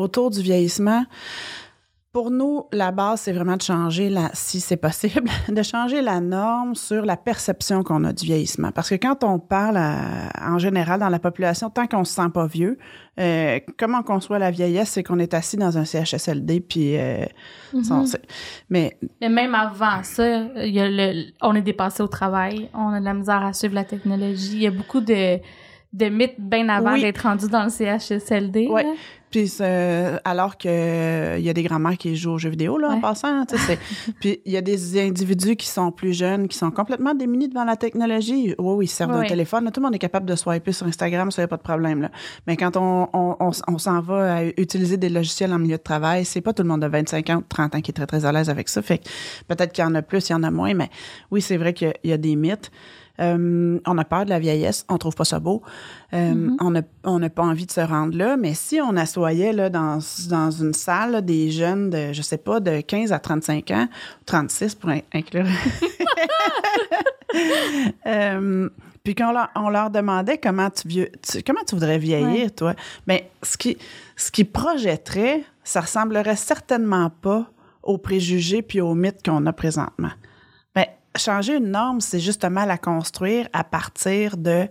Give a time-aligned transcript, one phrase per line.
[0.00, 1.04] autour du vieillissement,
[2.10, 6.20] pour nous, la base, c'est vraiment de changer, la, si c'est possible, de changer la
[6.20, 8.72] norme sur la perception qu'on a du vieillissement.
[8.72, 12.46] Parce que quand on parle en général dans la population, tant qu'on se sent pas
[12.46, 12.78] vieux,
[13.20, 17.26] euh, comment on conçoit la vieillesse, c'est qu'on est assis dans un CHSLD, puis euh,
[17.74, 18.16] mm-hmm.
[18.70, 22.88] mais, mais même avant ça, il y a le, on est dépassé au travail, on
[22.94, 24.54] a de la misère à suivre la technologie.
[24.54, 25.38] Il y a beaucoup de
[25.92, 28.68] de mythes bien avant d'être rendu dans le CHSLD.
[28.70, 28.82] Oui.
[29.30, 29.58] Puis
[30.24, 33.44] alors que il y a des grands-mères qui jouent aux jeux vidéo là en passant,
[33.44, 33.78] tu sais,
[34.20, 37.64] puis il y a des individus qui sont plus jeunes, qui sont complètement démunis devant
[37.64, 38.54] la technologie.
[38.58, 39.70] Oui, oui, ils servent d'un téléphone.
[39.70, 42.02] Tout le monde est capable de swiper sur Instagram, ça y a pas de problème
[42.02, 42.10] là.
[42.46, 43.36] Mais quand on, on,
[43.68, 46.68] on, s'en va à utiliser des logiciels en milieu de travail, c'est pas tout le
[46.68, 48.80] monde de 25 ans, 30 ans qui est très très à l'aise avec ça.
[48.80, 49.02] Fait
[49.46, 50.88] peut-être qu'il y en a plus, il y en a moins, mais
[51.30, 52.70] oui, c'est vrai qu'il y a des mythes.
[53.20, 55.62] Euh, on a peur de la vieillesse, on trouve pas ça beau.
[56.12, 56.84] Euh, mm-hmm.
[57.04, 60.50] On n'a pas envie de se rendre là, mais si on assoyait là, dans, dans
[60.50, 63.88] une salle des jeunes de, je sais pas, de 15 à 35 ans,
[64.26, 65.46] 36 pour inclure.
[68.06, 68.68] euh,
[69.02, 71.10] puis quand on leur, demandait comment tu, vieux,
[71.46, 72.74] comment tu voudrais vieillir, toi,
[73.06, 73.78] bien, ce qui,
[74.16, 77.50] ce qui projetterait, ça ressemblerait certainement pas
[77.82, 80.10] aux préjugés puis aux mythes qu'on a présentement
[81.16, 84.68] changer une norme, c'est justement la construire à partir de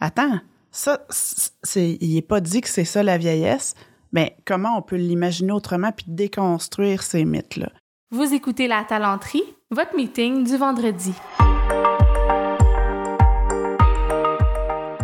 [0.00, 3.74] Attends, ça, c'est, il n'est pas dit que c'est ça la vieillesse,
[4.12, 7.70] mais comment on peut l'imaginer autrement puis déconstruire ces mythes-là?
[8.10, 11.12] Vous écoutez La Talenterie, votre meeting du vendredi.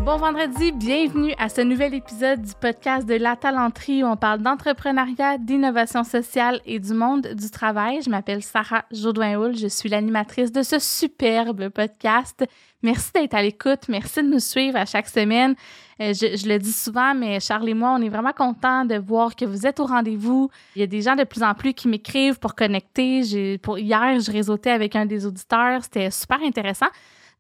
[0.07, 4.41] Bon vendredi, bienvenue à ce nouvel épisode du podcast de La Talenterie où on parle
[4.41, 8.03] d'entrepreneuriat, d'innovation sociale et du monde du travail.
[8.03, 12.45] Je m'appelle Sarah Jourdouin-Houl, je suis l'animatrice de ce superbe podcast.
[12.85, 15.57] Merci d'être à l'écoute, merci de nous suivre à chaque semaine.
[16.01, 19.35] Euh, je, le dis souvent, mais Charles et moi, on est vraiment contents de voir
[19.35, 20.51] que vous êtes au rendez-vous.
[20.77, 23.23] Il y a des gens de plus en plus qui m'écrivent pour connecter.
[23.23, 26.87] Hier, je réseautais avec un des auditeurs, c'était super intéressant.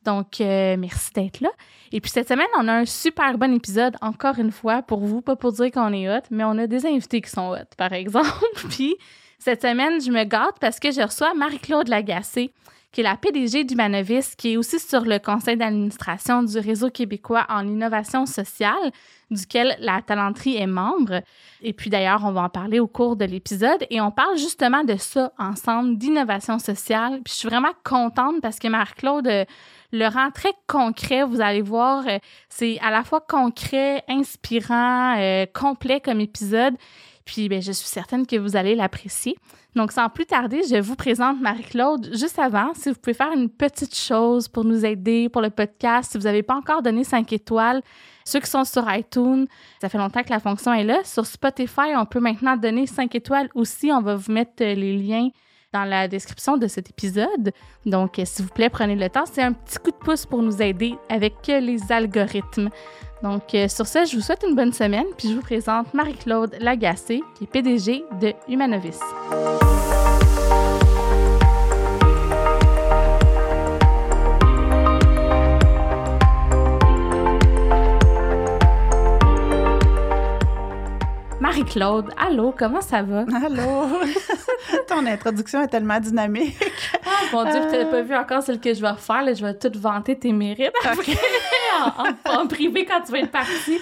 [0.06, 1.50] Donc, euh, merci d'être là.
[1.92, 5.20] Et puis cette semaine, on a un super bon épisode, encore une fois, pour vous,
[5.20, 7.92] pas pour dire qu'on est hot, mais on a des invités qui sont hot, par
[7.92, 8.30] exemple.
[8.70, 8.94] puis
[9.38, 12.52] cette semaine, je me gâte parce que je reçois Marie-Claude Lagacé,
[12.92, 16.88] qui est la PDG du Manovis, qui est aussi sur le conseil d'administration du Réseau
[16.88, 18.92] québécois en innovation sociale,
[19.30, 21.20] duquel la talenterie est membre.
[21.62, 24.84] Et puis d'ailleurs, on va en parler au cours de l'épisode et on parle justement
[24.84, 27.20] de ça ensemble, d'innovation sociale.
[27.24, 29.46] Puis je suis vraiment contente parce que Marie-Claude
[29.92, 31.24] le rend très concret.
[31.24, 36.74] Vous allez voir, euh, c'est à la fois concret, inspirant, euh, complet comme épisode.
[37.24, 39.36] Puis ben, je suis certaine que vous allez l'apprécier.
[39.74, 42.10] Donc, sans plus tarder, je vous présente Marie-Claude.
[42.12, 46.12] Juste avant, si vous pouvez faire une petite chose pour nous aider pour le podcast,
[46.12, 47.82] si vous n'avez pas encore donné 5 étoiles,
[48.24, 49.46] ceux qui sont sur iTunes,
[49.80, 51.00] ça fait longtemps que la fonction est là.
[51.04, 53.92] Sur Spotify, on peut maintenant donner 5 étoiles aussi.
[53.92, 55.28] On va vous mettre euh, les liens
[55.76, 57.52] dans la description de cet épisode.
[57.84, 59.24] Donc, s'il vous plaît, prenez le temps.
[59.30, 62.70] C'est un petit coup de pouce pour nous aider avec les algorithmes.
[63.22, 66.56] Donc, euh, sur ce, je vous souhaite une bonne semaine, puis je vous présente Marie-Claude
[66.60, 69.00] Lagacé, qui est PDG de Humanovis.
[81.56, 83.20] Marie-Claude, allô, comment ça va?
[83.20, 83.86] Allô!
[84.86, 86.54] Ton introduction est tellement dynamique.
[87.06, 89.22] ah, mon Dieu, tu n'as pas vu encore celle que je vais refaire.
[89.22, 90.74] Là, je vais tout vanter tes mérites
[92.24, 93.78] en, privé quand tu vas être partie.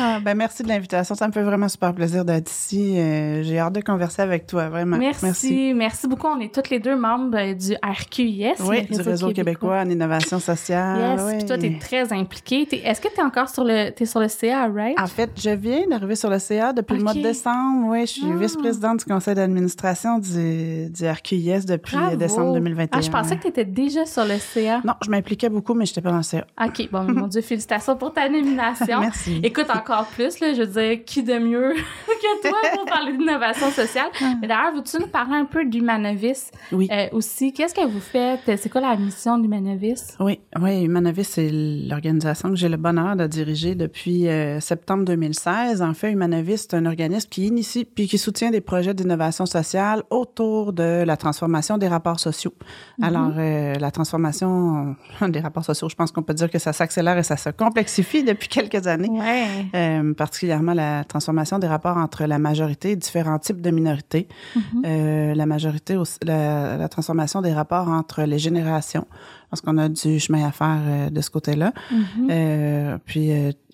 [0.00, 1.14] Ah, ben merci de l'invitation.
[1.14, 2.98] Ça me fait vraiment super plaisir d'être ici.
[2.98, 4.96] Euh, j'ai hâte de converser avec toi, vraiment.
[4.98, 5.72] Merci.
[5.74, 6.26] Merci, beaucoup.
[6.26, 8.62] On est toutes les deux membres euh, du RQIS.
[8.64, 9.80] Oui, du Réseau québécois.
[9.80, 11.18] en innovation sociale.
[11.18, 12.68] Yes, puis toi, tu es très impliquée.
[12.84, 14.98] Est-ce que tu es encore sur le, es sur le CA, right?
[14.98, 17.88] En fait, je viens d'arriver sur le CA depuis le mois de décembre.
[17.88, 18.36] Oui, je suis ah.
[18.36, 22.98] vice-présidente du conseil d'administration du, du RQIS depuis décembre 2021.
[22.98, 24.80] Ah, je pensais que tu étais déjà sur le CA.
[24.84, 26.46] Non, je m'impliquais beaucoup, mais je n'étais pas dans le CA.
[26.64, 29.00] OK, bon, mon Dieu, félicitations pour ta nomination.
[29.00, 29.40] Merci.
[29.42, 31.72] Écoute, encore plus, là, je veux dire, qui de mieux
[32.06, 34.08] que toi pour parler d'innovation sociale?
[34.20, 34.34] Ah.
[34.40, 36.88] Mais d'ailleurs, veux-tu nous parler un peu d'Humanovis oui.
[36.92, 37.52] Euh, aussi?
[37.52, 38.40] Qu'est-ce que vous faites?
[38.44, 40.16] C'est quoi la mission d'Humanovis?
[40.20, 45.80] Oui, oui, Humanovis, c'est l'organisation que j'ai le bonheur de diriger depuis euh, septembre 2016.
[45.80, 50.02] En fait, Humanovis, c'est un organisme qui initie puis qui soutient des projets d'innovation sociale
[50.10, 52.52] autour de la transformation des rapports sociaux.
[53.00, 53.04] Mm-hmm.
[53.06, 54.94] Alors, euh, la transformation
[55.28, 58.48] des rapports sociaux, je pense qu'on peut dire que ça s'accélère ça se complexifie depuis
[58.48, 59.08] quelques années.
[59.08, 59.66] Ouais.
[59.74, 64.28] Euh, particulièrement la transformation des rapports entre la majorité et différents types de minorités.
[64.56, 64.60] Mm-hmm.
[64.86, 69.06] euh, la majorité, aussi, la, la, transformation des rapports entre les générations,
[69.50, 71.72] parce qu'on a du chemin à faire euh, de ce côté-là.
[71.92, 72.98] Mm-hmm.
[73.04, 73.30] Puis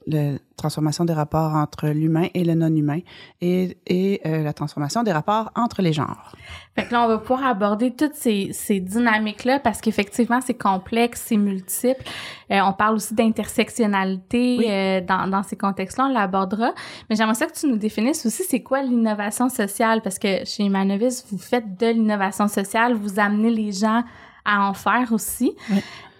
[0.08, 3.00] la transformation des rapports entre l'humain et le non-humain
[3.40, 6.34] et, et euh, la transformation des rapports entre les genres.
[6.74, 11.24] Fait que là, on va pouvoir aborder toutes ces, ces dynamiques-là parce qu'effectivement, c'est complexe,
[11.26, 12.02] c'est multiple.
[12.50, 16.72] Euh, on parle aussi d'intersectionnalité euh, dans, dans ces contextes-là, on l'abordera.
[17.08, 20.02] Mais j'aimerais ça que tu nous définisses aussi c'est quoi l'innovation sociale?
[20.02, 24.02] Parce que chez Humanovis, vous faites de l'innovation sociale, vous amenez les gens
[24.48, 25.54] à en faire aussi.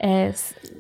[0.05, 0.31] Euh,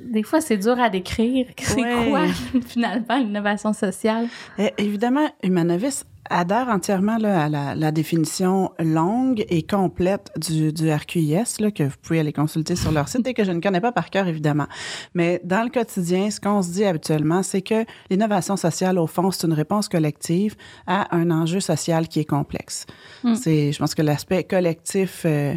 [0.04, 1.46] des fois, c'est dur à décrire.
[1.58, 2.26] C'est quoi,
[2.66, 4.28] finalement, l'innovation sociale?
[4.58, 10.92] Eh, évidemment, Humanovis adhère entièrement là, à la, la, définition longue et complète du, du
[10.92, 13.80] RQIS, là, que vous pouvez aller consulter sur leur site et que je ne connais
[13.80, 14.66] pas par cœur, évidemment.
[15.14, 19.30] Mais dans le quotidien, ce qu'on se dit habituellement, c'est que l'innovation sociale, au fond,
[19.30, 20.54] c'est une réponse collective
[20.86, 22.86] à un enjeu social qui est complexe.
[23.24, 23.34] Hmm.
[23.34, 25.54] C'est, je pense que l'aspect collectif euh,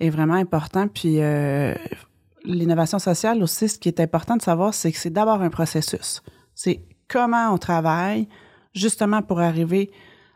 [0.00, 0.88] est vraiment important.
[0.88, 1.74] Puis, euh,
[2.44, 6.22] l'innovation sociale aussi, ce qui est important de savoir, c'est que c'est d'abord un processus.
[6.54, 8.28] C'est comment on travaille
[8.74, 9.90] justement pour arriver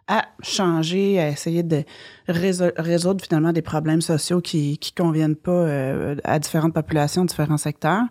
[0.08, 1.84] à changer, à essayer de
[2.28, 8.04] résoudre finalement des problèmes sociaux qui qui conviennent pas euh, à différentes populations, différents secteurs.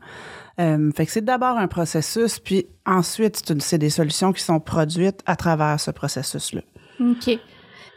[0.60, 5.22] Euh, fait que c'est d'abord un processus, puis ensuite c'est des solutions qui sont produites
[5.26, 6.62] à travers ce processus-là.
[7.00, 7.40] OK.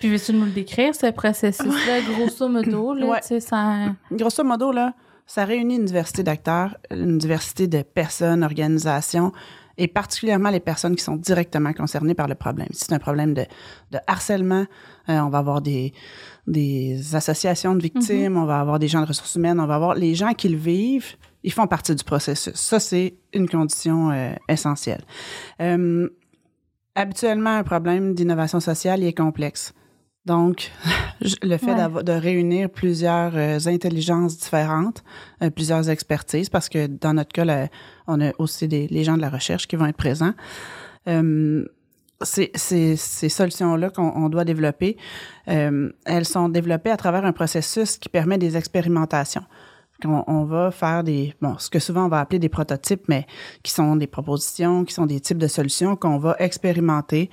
[0.01, 2.94] Puis veux-tu nous le décrire, ce processus-là, grosso modo?
[2.94, 3.41] Là, ouais.
[3.41, 3.94] ça...
[4.12, 4.94] Grosso modo, là,
[5.27, 9.33] ça réunit une diversité d'acteurs, une diversité de personnes, organisations,
[9.79, 12.69] et particulièrement les personnes qui sont directement concernées par le problème.
[12.73, 13.47] Si c'est un problème de,
[13.93, 14.67] de harcèlement,
[15.09, 15.95] euh, on va avoir des,
[16.47, 18.43] des associations de victimes, mm-hmm.
[18.43, 20.59] on va avoir des gens de ressources humaines, on va avoir les gens qui le
[20.59, 22.55] vivent, ils font partie du processus.
[22.55, 25.03] Ça, c'est une condition euh, essentielle.
[25.63, 26.09] Euh,
[26.97, 29.73] habituellement, un problème d'innovation sociale il est complexe.
[30.29, 30.71] Donc,
[31.43, 35.03] le fait de réunir plusieurs euh, intelligences différentes,
[35.43, 37.69] euh, plusieurs expertises, parce que dans notre cas,
[38.07, 40.35] on a aussi des, les gens de la recherche qui vont être présents.
[41.09, 41.65] Euh,
[42.23, 44.97] ces, ces, ces solutions-là qu'on doit développer,
[45.47, 49.45] elles sont développées à travers un processus qui permet des expérimentations.
[50.05, 53.25] On, on, va faire des, bon, ce que souvent on va appeler des prototypes, mais
[53.63, 57.31] qui sont des propositions, qui sont des types de solutions qu'on va expérimenter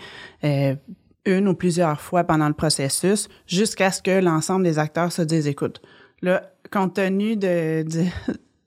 [1.25, 5.48] une ou plusieurs fois pendant le processus jusqu'à ce que l'ensemble des acteurs se disent,
[5.48, 5.81] écoute,
[6.22, 8.06] là, compte tenu de, de,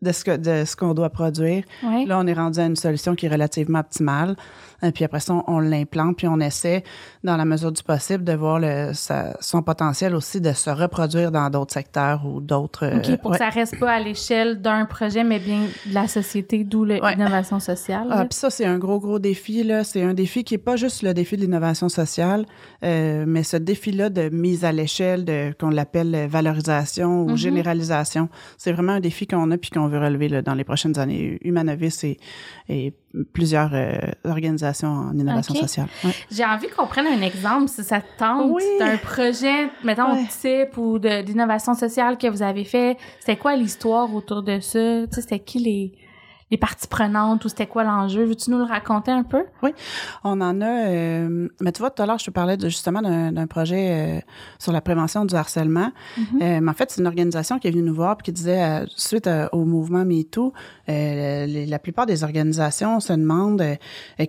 [0.02, 1.64] de ce que de ce qu'on doit produire.
[2.06, 4.36] Là, on est rendu à une solution qui est relativement optimale.
[4.82, 6.84] Et puis après ça, on, l'implante, puis on essaie,
[7.24, 8.92] dans la mesure du possible, de voir le,
[9.40, 12.86] son potentiel aussi de se reproduire dans d'autres secteurs ou d'autres.
[12.96, 16.62] OK, pour que ça reste pas à l'échelle d'un projet, mais bien de la société,
[16.62, 18.06] d'où l'innovation sociale.
[18.10, 19.64] Ah, puis ça, c'est un gros, gros défi.
[19.64, 19.82] là.
[19.82, 22.46] C'est un défi qui est pas juste le défi de l'innovation sociale,
[22.84, 27.36] euh, mais ce défi-là de mise à l'échelle, de qu'on l'appelle valorisation ou mm-hmm.
[27.36, 30.98] généralisation, c'est vraiment un défi qu'on a puis qu'on veut relever là, dans les prochaines
[30.98, 31.38] années.
[31.42, 32.18] Humanovis et,
[32.68, 32.94] et
[33.32, 35.88] plusieurs euh, organisations en innovation sociale.
[36.30, 40.26] J'ai envie qu'on prenne un exemple, si ça tente, d'un projet, mettons, ouais.
[40.28, 42.96] type ou d'innovation sociale que vous avez fait.
[43.20, 45.06] C'était quoi l'histoire autour de ça?
[45.10, 45.92] C'était qui les
[46.50, 48.24] les parties prenantes ou c'était quoi l'enjeu?
[48.24, 49.44] Veux-tu nous le raconter un peu?
[49.62, 49.70] Oui,
[50.24, 50.86] on en a.
[50.88, 54.20] Euh, mais tu vois, tout à l'heure, je te parlais de, justement d'un projet euh,
[54.58, 55.92] sur la prévention du harcèlement.
[56.16, 56.22] Mm-hmm.
[56.42, 58.62] euh, mais en fait, c'est une organisation qui est venue nous voir et qui disait,
[58.62, 60.52] euh, suite euh, au mouvement MeToo,
[60.86, 63.76] la plupart des organisations se demandent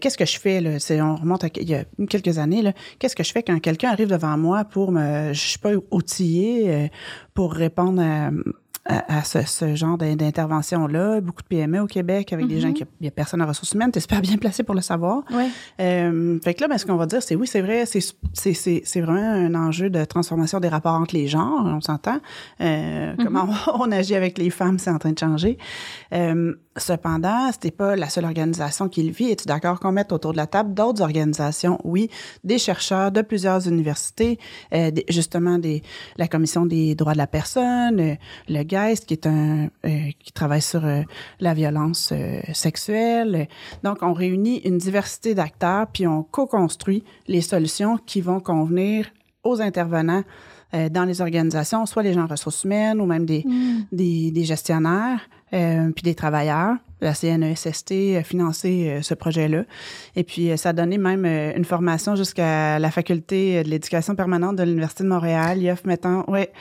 [0.01, 0.59] qu'est-ce que je fais?
[0.59, 0.77] Là?
[1.01, 2.73] On remonte à il y a quelques années.
[2.99, 6.91] Qu'est-ce que je fais quand quelqu'un arrive devant moi pour me, je suis pas outillé
[7.33, 8.31] pour répondre à
[8.89, 11.21] à, ce, ce, genre d'intervention-là.
[11.21, 12.73] Beaucoup de PME au Québec avec des gens mm-hmm.
[12.73, 13.91] qui il y a personne en ressources humaines.
[13.91, 15.23] T'es super bien placé pour le savoir.
[15.31, 15.47] Ouais.
[15.79, 19.19] Euh, fait que là, ben, ce qu'on va dire, c'est oui, c'est vrai, c'est vraiment
[19.19, 22.19] un enjeu de transformation des rapports entre les genres, on s'entend.
[22.61, 23.23] Euh, mm-hmm.
[23.23, 25.57] Comment on, on, agit avec les femmes, c'est en train de changer.
[26.13, 29.31] Euh, Cependant, c'était pas la seule organisation qui le vit.
[29.31, 31.79] Es-tu d'accord qu'on mette autour de la table d'autres organisations?
[31.83, 32.09] Oui,
[32.43, 34.39] des chercheurs de plusieurs universités,
[34.73, 35.83] euh, justement des,
[36.17, 38.15] la Commission des droits de la personne, euh,
[38.47, 41.01] le GEIST, qui est un, euh, qui travaille sur euh,
[41.39, 43.47] la violence euh, sexuelle.
[43.83, 49.07] Donc, on réunit une diversité d'acteurs, puis on co-construit les solutions qui vont convenir
[49.43, 50.23] aux intervenants
[50.91, 53.85] dans les organisations, soit les gens en ressources humaines ou même des, mm.
[53.91, 56.75] des, des gestionnaires puis des travailleurs.
[57.01, 59.63] La CNESST a financé euh, ce projet-là.
[60.15, 64.15] Et puis, euh, ça a donné même euh, une formation jusqu'à la faculté de l'éducation
[64.15, 65.61] permanente de l'Université de Montréal.
[65.61, 66.51] IOF mettant, ouais.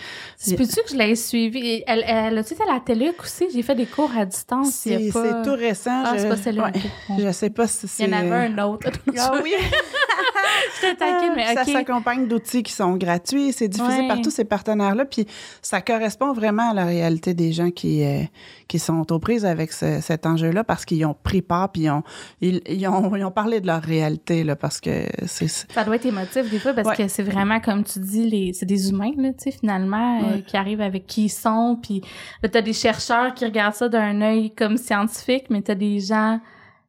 [0.44, 1.82] Peux-tu que je l'ai suivi?
[1.86, 3.46] Elle, elle a-tu été à la télé aussi?
[3.52, 4.70] J'ai fait des cours à distance.
[4.70, 5.42] C'est pas...
[5.42, 6.02] tout récent.
[6.04, 6.22] Ah, je...
[6.22, 6.70] c'est pas celle-là.
[6.72, 7.18] Ouais.
[7.18, 8.04] Je sais pas si c'est...
[8.04, 8.90] Il y en avait un autre.
[9.18, 9.54] ah oui?
[10.82, 13.52] je t'inquiète, mais Ça s'accompagne d'outils qui sont gratuits.
[13.52, 14.08] C'est diffusé ouais.
[14.08, 15.04] par tous ces partenaires-là.
[15.04, 15.26] Puis,
[15.62, 18.22] ça correspond vraiment à la réalité des gens qui, euh,
[18.68, 21.90] qui sont aux prises avec ce, cet enjeu-là parce qu'ils ont pris part puis ils
[21.90, 22.02] ont,
[22.40, 25.48] ils, ont, ils ont parlé de leur réalité, là, parce que c'est...
[25.48, 28.66] Ça doit être émotif des fois parce que c'est vraiment, comme tu dis, les, c'est
[28.66, 31.78] des humains, là, tu sais, finalement, euh, qui arrivent avec qui ils sont.
[31.82, 32.02] Puis
[32.42, 36.40] t'as des chercheurs qui regardent ça d'un œil comme scientifique, mais t'as des gens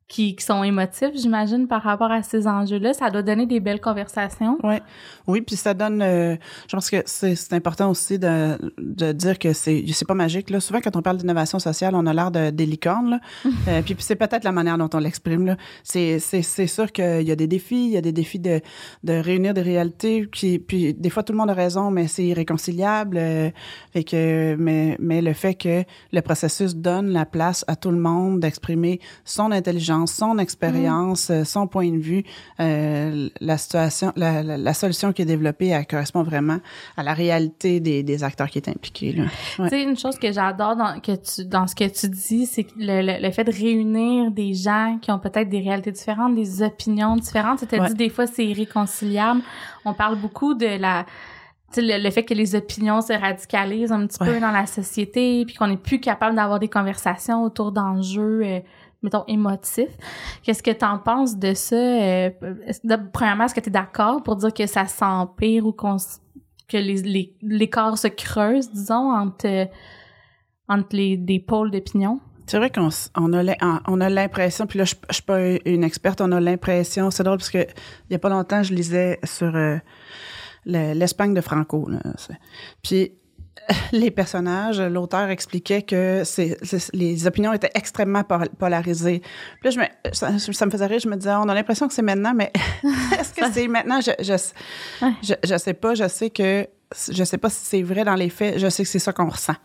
[0.10, 2.94] qui, qui sont émotifs, j'imagine, par rapport à ces enjeux-là.
[2.94, 4.58] Ça doit donner des belles conversations.
[4.64, 4.82] Ouais.
[5.30, 6.02] Oui, puis ça donne...
[6.02, 6.36] Euh,
[6.68, 10.50] je pense que c'est important aussi de, de dire que c'est pas magique.
[10.50, 10.60] Là.
[10.60, 13.22] Souvent, quand on parle d'innovation sociale, on a l'air de, des licornes.
[13.68, 15.56] euh, puis, c'est peut-être la manière dont on l'exprime.
[15.84, 17.86] C'est sûr qu'il y a des défis.
[17.86, 18.60] Il y a des défis de,
[19.04, 20.28] de réunir des réalités.
[20.32, 23.18] Qui, puis des fois, tout le monde a raison, mais c'est irréconciliable.
[23.18, 23.50] Euh,
[23.94, 28.00] fait que, mais, mais le fait que le processus donne la place à tout le
[28.00, 32.24] monde d'exprimer son intelligence son expérience, euh, son point de vue,
[32.58, 36.60] la situation, la, la, solution qui est développée, elle correspond vraiment
[36.96, 39.14] à la réalité des, des acteurs qui est impliqués.
[39.58, 42.66] Tu sais, une chose que j'adore dans, que tu, dans ce que tu dis, c'est
[42.78, 47.18] le, le, fait de réunir des gens qui ont peut-être des réalités différentes, des opinions
[47.18, 47.68] différentes.
[47.68, 49.42] Tu as dit des fois c'est irréconciliable.
[49.84, 51.06] On parle beaucoup de la
[51.78, 55.56] le, le, fait que les opinions se radicalisent un petit peu dans la société, puis
[55.56, 58.60] qu'on n'est plus capable d'avoir des conversations autour d'enjeux euh,
[59.02, 59.90] mettons, émotif.
[60.44, 61.76] Qu'est-ce que tu en penses de ça?
[61.76, 62.30] Euh,
[63.14, 67.70] premièrement, est-ce que tu es d'accord pour dire que ça s'empire ou que les, les,
[67.70, 69.70] corps se creusent, disons, entre,
[70.68, 72.20] entre les des pôles d'opinion?
[72.46, 73.56] C'est vrai qu'on on a,
[73.88, 77.24] on a l'impression, puis là, je, je suis pas une experte, on a l'impression, c'est
[77.24, 79.78] drôle parce que il y a pas longtemps, je lisais sur euh,
[80.66, 81.88] l'Espagne de Franco.
[81.88, 82.00] Là,
[82.82, 83.14] puis
[83.92, 86.58] les personnages, l'auteur expliquait que c'est,
[86.94, 89.22] les opinions étaient extrêmement polarisées.
[89.62, 91.94] Puis là, je me, ça, me faisait rire, je me disais, on a l'impression que
[91.94, 92.52] c'est maintenant, mais
[93.20, 94.00] est-ce que c'est maintenant?
[94.02, 96.68] Je, je, je, sais pas, je sais que,
[97.12, 99.30] je sais pas si c'est vrai dans les faits, je sais que c'est ça qu'on
[99.30, 99.56] ressent.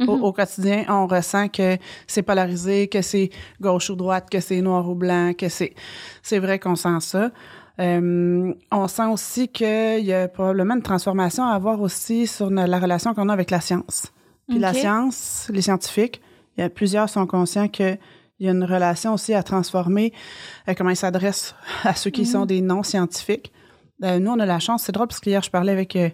[0.00, 0.20] au, mm-hmm.
[0.20, 4.88] au, quotidien, on ressent que c'est polarisé, que c'est gauche ou droite, que c'est noir
[4.88, 5.74] ou blanc, que c'est,
[6.22, 7.30] c'est vrai qu'on sent ça.
[7.78, 12.78] Euh, on sent aussi qu'il y a probablement une transformation à avoir aussi sur la
[12.78, 14.12] relation qu'on a avec la science.
[14.48, 16.20] Puis la science, les scientifiques,
[16.56, 17.98] il y a plusieurs sont conscients qu'il
[18.40, 20.12] y a une relation aussi à transformer,
[20.68, 21.54] euh, comment ils s'adressent
[21.84, 22.46] à ceux qui sont mhm.
[22.46, 23.52] des non-scientifiques.
[24.04, 26.10] Euh, nous, on a la chance, c'est drôle parce qu'hier, je parlais avec euh,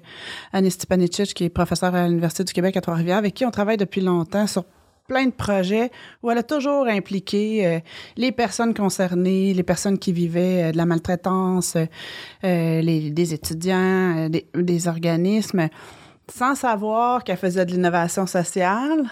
[0.70, 4.00] Stipanicic, qui est professeure à l'Université du Québec à Trois-Rivières, avec qui on travaille depuis
[4.00, 4.64] longtemps sur
[5.12, 5.90] plein de projets
[6.22, 7.80] où elle a toujours impliqué euh,
[8.16, 14.30] les personnes concernées, les personnes qui vivaient euh, de la maltraitance, euh, les, des étudiants,
[14.30, 15.68] des, des, organismes,
[16.34, 19.04] sans savoir qu'elle faisait de l'innovation sociale.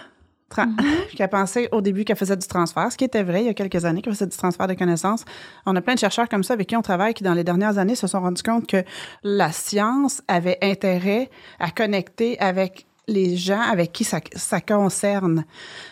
[0.57, 1.15] Mm-hmm.
[1.15, 3.53] qu'elle pensait au début qu'elle faisait du transfert, ce qui était vrai il y a
[3.53, 5.23] quelques années, qu'elle faisait du transfert de connaissances.
[5.65, 7.77] On a plein de chercheurs comme ça avec qui on travaille qui, dans les dernières
[7.77, 8.83] années, se sont rendus compte que
[9.23, 11.29] la science avait intérêt
[11.59, 15.45] à connecter avec les gens avec qui ça, ça concerne.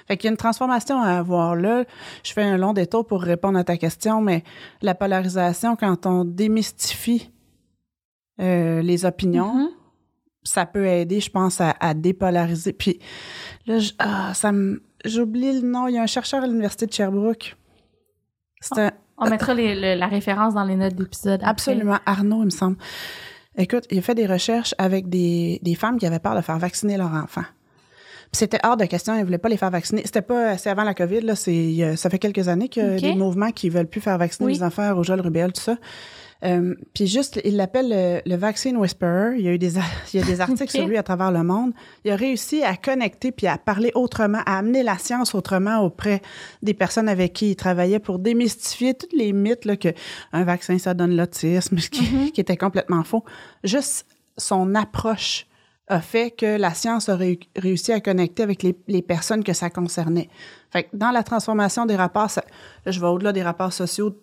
[0.08, 1.84] Fait qu'il y a une transformation à avoir là.
[2.24, 4.44] Je fais un long détour pour répondre à ta question, mais
[4.82, 7.32] la polarisation, quand on démystifie
[8.40, 9.70] euh, les opinions, mm-hmm.
[10.44, 12.74] ça peut aider, je pense, à, dépolariser.
[12.74, 13.00] Puis
[13.68, 14.52] là, ah, ça
[15.06, 15.88] j'oublie le nom.
[15.88, 17.56] Il y a un chercheur à l'Université de Sherbrooke.
[18.62, 21.42] C'est On mettra la référence dans les notes d'épisode.
[21.44, 22.00] Absolument.
[22.06, 22.78] Arnaud, il me semble.
[23.60, 26.58] Écoute, il a fait des recherches avec des, des femmes qui avaient peur de faire
[26.58, 27.44] vacciner leurs enfants.
[28.32, 30.04] C'était hors de question, ils voulaient pas les faire vacciner.
[30.06, 33.00] C'était pas, c'est avant la COVID, là, c'est, ça fait quelques années qu'il y a
[33.00, 35.78] des mouvements qui veulent plus faire vacciner les enfants, rougeole, rubéole, tout ça.
[36.46, 39.38] Euh, puis juste, il l'appelle le, le, Vaccine Whisperer.
[39.38, 39.75] Il y a eu des,
[40.13, 41.74] il y a des articles sur lui à travers le monde.
[42.05, 46.22] Il a réussi à connecter puis à parler autrement, à amener la science autrement auprès
[46.62, 49.89] des personnes avec qui il travaillait pour démystifier tous les mythes là, que
[50.31, 52.31] un vaccin ça donne l'autisme, ce qui, mm-hmm.
[52.31, 53.25] qui était complètement faux.
[53.63, 54.05] Juste
[54.38, 55.46] son approche
[55.89, 57.17] a fait que la science a
[57.55, 60.29] réussi à connecter avec les, les, personnes que ça concernait.
[60.69, 62.43] Fait que dans la transformation des rapports, ça,
[62.86, 64.15] je vais au-delà des rapports sociaux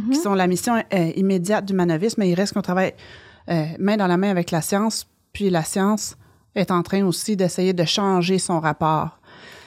[0.00, 0.22] qui mhm.
[0.22, 0.82] sont la mission
[1.16, 2.94] immédiate du manovisme, mais il reste qu'on travaille
[3.50, 6.16] euh, main dans la main avec la science, puis la science
[6.54, 9.18] est en train aussi d'essayer de changer son rapport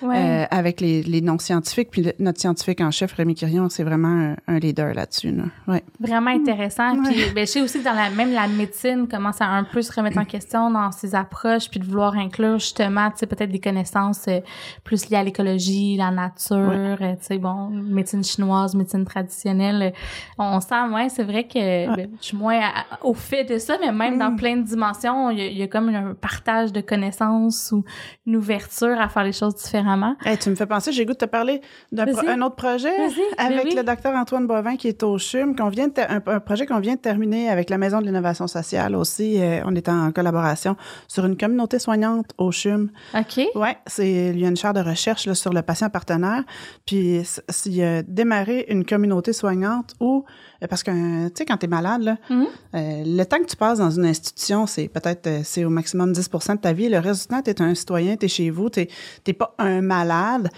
[0.04, 1.90] euh, avec les, les non-scientifiques.
[1.92, 5.32] Puis notre scientifique en chef, Rémi Quirion, c'est vraiment un, leader là-dessus.
[5.32, 5.44] Là.
[5.68, 5.84] Ouais.
[6.00, 7.02] Vraiment intéressant.
[7.04, 9.82] Puis ben, je sais aussi que dans la, même la médecine commence à un peu
[9.82, 13.52] se remettre en question dans ses approches, puis de vouloir inclure justement, tu sais, peut-être
[13.52, 14.40] des connaissances euh,
[14.84, 19.94] plus liées à l'écologie, la nature, euh, tu sais, bon, médecine chinoise, médecine traditionnelle.
[20.38, 22.60] On sent, ouais, c'est vrai que ben, je suis moins
[23.02, 24.36] au fait de ça, mais même dans mm.
[24.36, 27.84] plein de dimensions, il y, y a comme un partage de connaissances ou
[28.26, 30.16] une ouverture à faire les choses différentes différemment.
[30.40, 32.94] tu me fais penser, j'ai goût de te parler d'un autre projet
[33.38, 36.96] avec le docteur Antoine Bovin qui est au CHUM, qu'on vient un, projet qu'on vient
[36.96, 39.42] de terminer avec la Maison de l'innovation sociale aussi.
[39.42, 40.76] Euh, on est en collaboration
[41.08, 42.90] sur une communauté soignante au CHUM.
[43.14, 43.48] OK.
[43.56, 46.44] Oui, il y a une chaire de recherche sur le patient partenaire.
[46.86, 47.22] Puis
[47.66, 50.26] il a démarré une communauté soignante où
[50.66, 52.46] parce que, tu sais, quand tu es malade, là, mhm.
[52.76, 56.14] euh, le temps que tu passes dans une institution, c'est peut-être euh, c'est au maximum
[56.14, 56.90] 10 de ta vie.
[56.90, 58.88] Le reste du temps, tu es un citoyen, tu es chez vous, tu
[59.28, 60.50] n'es pas un malade.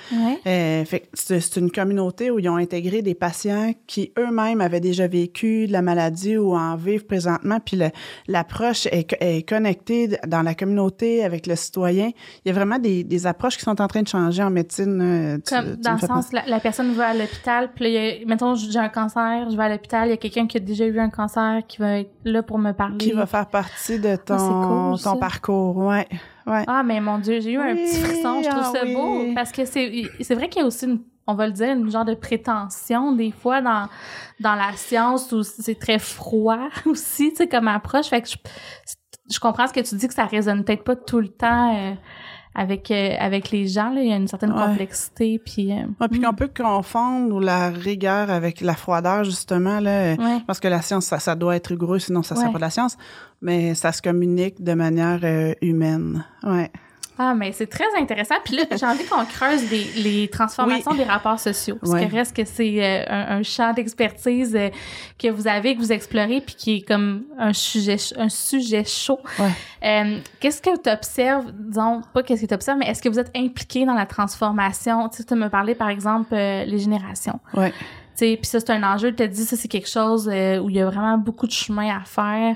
[0.46, 5.68] fait c'est une communauté où ils ont intégré des patients qui eux-mêmes avaient déjà vécu
[5.68, 7.60] de la maladie ou en vivent présentement.
[7.60, 7.80] Puis
[8.28, 12.12] l'approche est, est, connectée dans la communauté avec le citoyen.
[12.46, 15.42] Il y a vraiment des, des approches qui sont en train de changer en médecine.
[15.48, 19.50] Comme dans le sens, la, la, personne va à l'hôpital, puis mettons, j'ai un cancer,
[19.50, 21.78] je vais à l'hôpital il y a quelqu'un qui a déjà eu un cancer qui
[21.78, 22.98] va être là pour me parler.
[22.98, 26.08] Qui va faire partie de ton, ton parcours, ouais.
[26.48, 26.64] ouais.
[26.68, 28.42] Ah, mais mon Dieu, j'ai eu un petit frisson.
[28.44, 31.00] Je trouve ah ça beau parce que c'est, c'est vrai qu'il y a aussi une
[31.30, 33.88] on va le dire, une genre de prétention des fois dans,
[34.40, 38.08] dans la science où c'est très froid aussi, tu sais, comme approche.
[38.08, 38.36] Fait que je,
[39.32, 41.94] je comprends ce que tu dis que ça résonne peut-être pas tout le temps euh,
[42.56, 46.20] avec euh, avec les gens là, il y a une certaine complexité puis euh, puis
[46.20, 46.36] qu'on hmm.
[46.36, 50.16] peut confondre la rigueur avec la froideur justement là
[50.48, 52.70] parce que la science ça, ça doit être rigoureux sinon ça sert pas de la
[52.70, 52.98] science
[53.42, 56.26] mais ça se communique de manière euh, humaine.
[56.44, 56.72] Ouais
[57.22, 58.36] ah, mais c'est très intéressant.
[58.46, 61.76] Puis là, j'ai envie qu'on creuse les, transformations des rapports sociaux.
[61.76, 64.70] Parce que reste que c'est euh, un, champ d'expertise euh,
[65.18, 69.20] que vous avez, que vous explorez, puis qui est comme un sujet, un sujet chaud.
[69.84, 73.20] Euh, qu'est-ce que tu observes, disons, pas qu'est-ce que tu observes, mais est-ce que vous
[73.20, 75.10] êtes impliqué dans la transformation?
[75.10, 77.42] Tu sais, tu me parlais, par exemple, les générations.
[77.54, 77.74] Ouais.
[78.16, 79.14] Puis ça, c'est un enjeu.
[79.14, 81.98] Tu as dit, ça, c'est quelque chose où il y a vraiment beaucoup de chemin
[81.98, 82.56] à faire.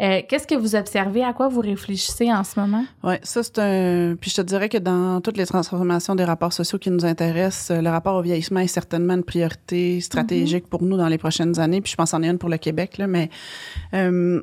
[0.00, 1.24] Euh, qu'est-ce que vous observez?
[1.24, 2.84] À quoi vous réfléchissez en ce moment?
[3.02, 4.16] Oui, ça, c'est un.
[4.20, 7.76] Puis je te dirais que dans toutes les transformations des rapports sociaux qui nous intéressent,
[7.76, 10.68] le rapport au vieillissement est certainement une priorité stratégique mm-hmm.
[10.68, 11.80] pour nous dans les prochaines années.
[11.80, 13.28] Puis je pense en est une pour le Québec, là, mais.
[13.94, 14.40] Euh,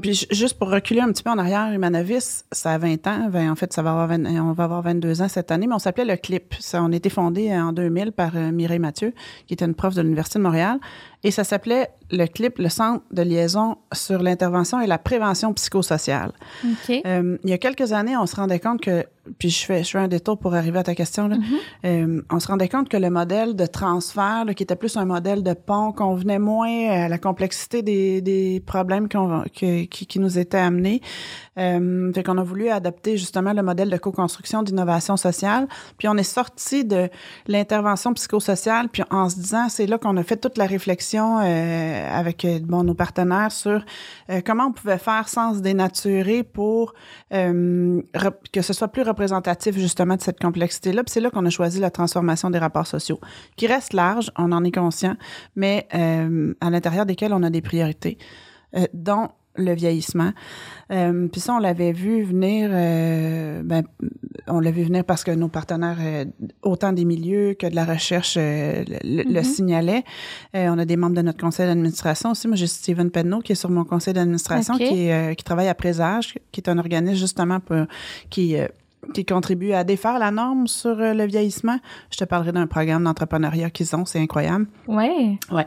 [0.00, 3.30] puis juste pour reculer un petit peu en arrière, Humanovis, ça a 20 ans.
[3.34, 6.04] en fait, ça va avoir on va avoir 22 ans cette année, mais on s'appelait
[6.04, 6.54] le CLIP.
[6.60, 9.12] Ça, on a été fondé en 2000 par euh, Mireille Mathieu,
[9.46, 10.78] qui était une prof de l'Université de Montréal.
[11.24, 16.32] Et ça s'appelait le CLIP, le Centre de liaison sur l'intervention et la prévention psychosociale.
[16.88, 19.04] Euh, il y a quelques années, on se rendait compte que,
[19.38, 21.86] puis je fais, je fais un détour pour arriver à ta question, là, mm-hmm.
[21.86, 25.42] euh, on se rendait compte que le modèle de transfert, qui était plus un modèle
[25.42, 29.08] de pont, convenait moins à la complexité des, des problèmes
[29.52, 31.02] qui, qui, nous étaient amenés.
[31.58, 35.66] Euh, fait qu'on a voulu adapter justement le modèle de co-construction d'innovation sociale.
[35.98, 37.10] Puis on est sorti de
[37.48, 42.18] l'intervention psychosociale, puis en se disant, c'est là qu'on a fait toute la réflexion euh,
[42.18, 43.84] avec euh, bon, nos partenaires sur
[44.30, 46.94] euh, comment on pouvait faire sans se dénaturer pour
[47.32, 48.02] euh,
[48.52, 51.02] que ce soit plus représentatif justement de cette complexité-là.
[51.02, 53.20] Puis c'est là qu'on a choisi la transformation des rapports sociaux,
[53.56, 55.16] qui reste large, on en est conscient,
[55.56, 58.18] mais à l'intérieur desquels on a des priorités,
[58.92, 60.32] dont le vieillissement.
[60.90, 63.82] Euh, puis ça, on l'avait vu venir, euh, ben,
[64.46, 66.24] on l'a vu venir parce que nos partenaires, euh,
[66.62, 69.44] autant des milieux que de la recherche, le, mm-hmm.
[69.44, 70.04] signalaient.
[70.54, 72.48] on a des membres de notre conseil d'administration aussi.
[72.48, 76.34] Moi, j'ai Steven Penneau qui est sur mon conseil d'administration, qui, qui travaille à Présage,
[76.52, 77.84] qui est un organisme justement pour,
[78.30, 78.56] qui
[79.14, 81.78] qui contribue à défaire la norme sur le vieillissement.
[82.10, 84.66] Je te parlerai d'un programme d'entrepreneuriat qu'ils ont, c'est incroyable.
[84.88, 85.38] Oui.
[85.52, 85.66] Ouais.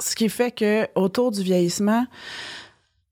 [0.00, 2.06] Ce qui fait que autour du vieillissement,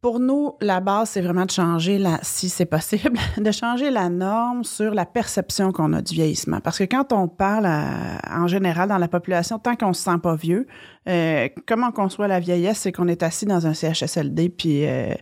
[0.00, 4.08] pour nous, la base, c'est vraiment de changer la, si c'est possible, de changer la
[4.08, 6.60] norme sur la perception qu'on a du vieillissement.
[6.60, 10.36] Parce que quand on parle en général dans la population, tant qu'on se sent pas
[10.36, 10.68] vieux,
[11.08, 15.14] euh, comment on conçoit la vieillesse, c'est qu'on est assis dans un CHSLD, puis euh,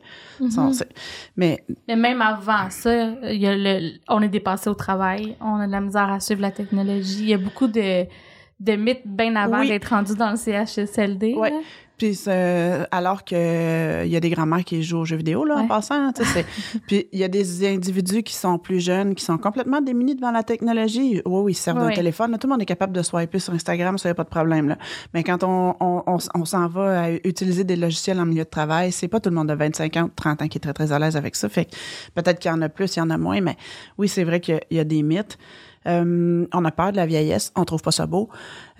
[0.43, 0.83] mm-hmm.
[1.37, 5.59] mais, mais même avant ça, il y a le, on est dépassé au travail, on
[5.59, 7.21] a de la misère à suivre la technologie.
[7.21, 8.05] Il y a beaucoup de
[8.61, 11.35] de mythes bien avant d'être rendu dans le CHSLD.
[11.37, 11.51] Oui.
[11.99, 12.25] Puis
[12.91, 16.13] alors que il y a des grands-mères qui jouent aux jeux vidéo là en passant,
[16.87, 20.31] puis il y a des individus qui sont plus jeunes, qui sont complètement démunis devant
[20.31, 21.23] la technologie.
[21.25, 22.37] Oui, oui, ils servent d'un téléphone.
[22.39, 24.69] tout le monde est capable de swiper sur Instagram, ça y a pas de problème
[24.69, 24.79] là.
[25.15, 28.93] Mais quand on, on, on, s'en va à utiliser des logiciels en milieu de travail,
[28.93, 30.99] c'est pas tout le monde de 25 ans, 30 ans qui est très très à
[30.99, 31.49] l'aise avec ça.
[31.49, 31.69] Fait
[32.15, 33.57] peut-être qu'il y en a plus, il y en a moins, mais
[33.97, 35.39] oui, c'est vrai qu'il y a des mythes.
[35.87, 38.29] Euh, on a peur de la vieillesse, on trouve pas ça beau.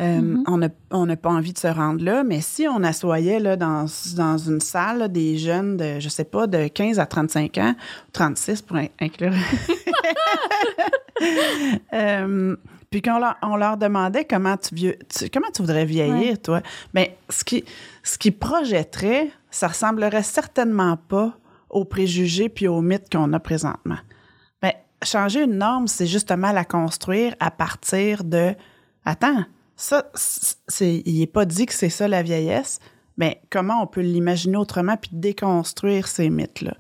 [0.01, 0.71] Euh, mm-hmm.
[0.91, 4.39] On n'a pas envie de se rendre là, mais si on assoyait là, dans, dans
[4.39, 7.75] une salle des jeunes de, je sais pas, de 15 à 35 ans,
[8.13, 9.33] 36 pour inclure.
[11.93, 12.57] euh,
[12.91, 14.99] puis quand on leur, demandait comment tu, vieux,
[15.33, 16.61] comment tu voudrais vieillir, toi,
[16.95, 17.65] bien, ce qui,
[18.03, 21.37] ce qui projetterait, ça ressemblerait certainement pas
[21.71, 23.99] aux préjugés puis aux mythes qu'on a présentement.
[25.03, 28.55] Changer une norme, c'est justement la construire à partir de
[29.05, 29.45] attends,
[29.77, 32.81] ça, c'est, il n'est pas dit que c'est ça la vieillesse,
[33.19, 36.75] mais comment on peut l'imaginer autrement puis déconstruire ces mythes-là?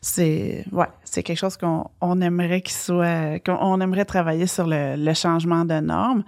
[0.00, 4.94] c'est ouais, c'est quelque chose qu'on on aimerait qu'il soit qu'on aimerait travailler sur le,
[4.96, 6.22] le changement de normes.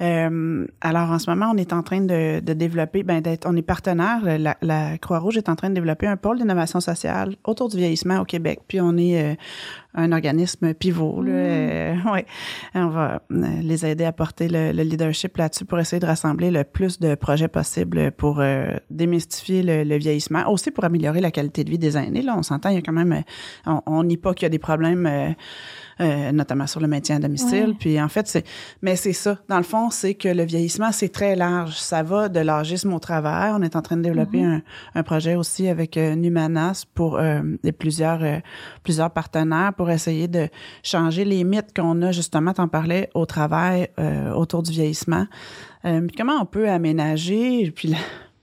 [0.00, 3.56] Euh, alors en ce moment, on est en train de, de développer, ben d'être, on
[3.56, 4.20] est partenaire.
[4.24, 8.20] La, la Croix-Rouge est en train de développer un pôle d'innovation sociale autour du vieillissement
[8.20, 8.60] au Québec.
[8.68, 9.34] Puis on est euh,
[9.94, 11.22] un organisme pivot.
[11.22, 11.34] Là, mm.
[11.34, 12.26] euh, ouais.
[12.74, 16.50] On va euh, les aider à porter le, le leadership là-dessus pour essayer de rassembler
[16.50, 21.30] le plus de projets possibles pour euh, démystifier le, le, vieillissement, aussi pour améliorer la
[21.30, 22.22] qualité de vie des aînés.
[22.22, 23.22] Là, on s'entend, il y a quand même,
[23.66, 25.34] on nie pas qu'il y a des problèmes
[26.00, 27.74] euh, notamment sur le maintien à domicile.
[27.78, 28.46] Puis en fait, c'est,
[28.82, 29.38] mais c'est ça.
[29.48, 31.74] Dans le fond, c'est que le vieillissement, c'est très large.
[31.74, 33.50] Ça va de l'âgisme au travail.
[33.54, 34.62] On est en train de développer mm-hmm.
[34.94, 37.40] un, un, projet aussi avec euh, Numanas pour euh,
[37.78, 38.38] plusieurs euh,
[38.84, 40.48] plusieurs partenaires pour essayer de
[40.82, 43.88] changer les mythes qu'on a justement, t'en parlais, au travail
[44.34, 45.26] autour du vieillissement.
[46.16, 47.94] comment on peut aménager puis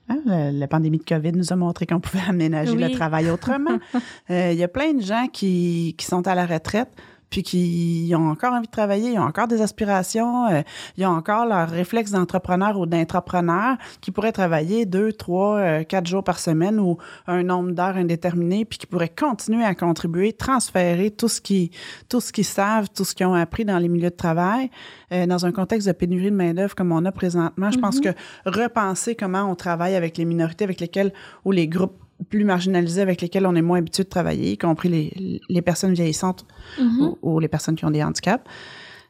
[0.09, 3.79] hein, la, pandémie de COVID nous a montré qu'on pouvait aménager le travail autrement.
[4.29, 6.89] Il y a plein de gens qui, qui sont à la retraite
[7.29, 10.61] puis qui ont encore envie de travailler, ils ont encore des aspirations, euh,
[10.97, 16.07] ils ont encore leur réflexe d'entrepreneur ou d'intrapreneur qui pourraient travailler deux, trois, euh, quatre
[16.07, 21.11] jours par semaine ou un nombre d'heures indéterminé, puis qui pourraient continuer à contribuer, transférer
[21.11, 21.71] tout ce qui,
[22.09, 24.69] tout ce qu'ils savent, tout ce qu'ils ont appris dans les milieux de travail,
[25.11, 27.71] euh, dans un contexte de pénurie de main d'œuvre comme on a présentement.
[27.71, 28.13] Je pense mm-hmm.
[28.45, 33.01] que repenser comment on travaille avec les minorités avec lesquelles ou les groupes plus marginalisés
[33.01, 36.45] avec lesquels on est moins habitué de travailler, y compris les, les personnes vieillissantes
[36.80, 37.15] mm-hmm.
[37.21, 38.43] ou, les personnes qui ont des handicaps.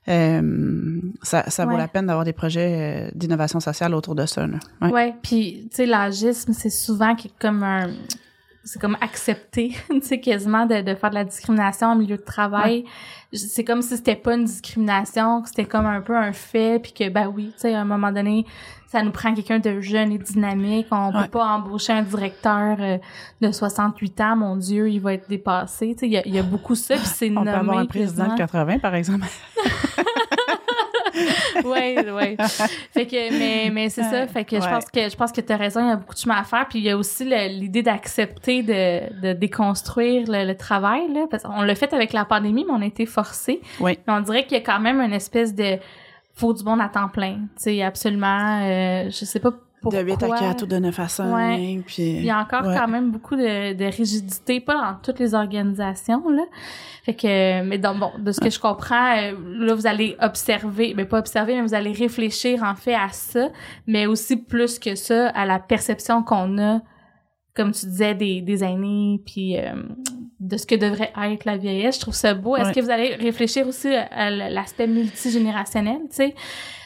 [0.07, 4.45] Euh, ça, ça vaut la peine d'avoir des projets euh, d'innovation sociale autour de ça.
[4.81, 7.89] Oui, ouais, puis tu sais, l'agisme, c'est souvent comme un
[8.65, 12.23] c'est comme accepter, tu sais, quasiment de, de faire de la discrimination en milieu de
[12.23, 12.83] travail.
[13.31, 16.91] C'est comme si c'était pas une discrimination, que c'était comme un peu un fait, puis
[16.91, 18.45] que, ben oui, tu sais, à un moment donné,
[18.87, 20.87] ça nous prend quelqu'un de jeune et dynamique.
[20.89, 22.97] On peut pas embaucher un directeur euh,
[23.39, 25.93] de 68 ans, mon Dieu, il va être dépassé.
[25.93, 27.51] Tu sais, il y a, y a, beaucoup ça, puis c'est nommé...
[27.51, 29.27] On peut avoir un président de 80, par exemple.
[31.65, 32.35] oui, oui.
[32.91, 34.27] Fait que, mais, mais c'est ça.
[34.27, 36.13] Fait que je pense que je pense que tu as raison, il y a beaucoup
[36.13, 36.67] de chemin à faire.
[36.67, 41.11] Puis il y a aussi l'idée d'accepter de, de déconstruire le, travail.
[41.13, 43.61] Là, parce qu'on l'a fait avec la pandémie, mais on a été forcés.
[43.79, 43.97] Oui.
[44.07, 45.77] Mais on dirait qu'il y a quand même une espèce de
[46.33, 47.35] faut du monde à temps plein.
[47.55, 48.61] Tu sais, absolument.
[48.63, 49.51] Euh, je sais pas
[49.89, 51.83] de 8 à 4 ou de 9 à 5.
[51.85, 55.33] Puis, il y a encore quand même beaucoup de, de, rigidité, pas dans toutes les
[55.33, 56.29] organisations.
[56.29, 56.43] Là.
[57.03, 60.93] Fait que, mais donc, bon, de ce que je comprends, euh, là, vous allez observer,
[60.95, 63.49] mais pas observer, mais vous allez réfléchir en fait à ça,
[63.85, 66.81] mais aussi plus que ça, à la perception qu'on a,
[67.55, 69.75] comme tu disais, des, des aînés, puis euh,
[70.39, 71.95] de ce que devrait être la vieillesse.
[71.95, 72.55] Je trouve ça beau.
[72.55, 76.35] Est-ce que vous allez réfléchir aussi à l'aspect multigénérationnel, tu sais?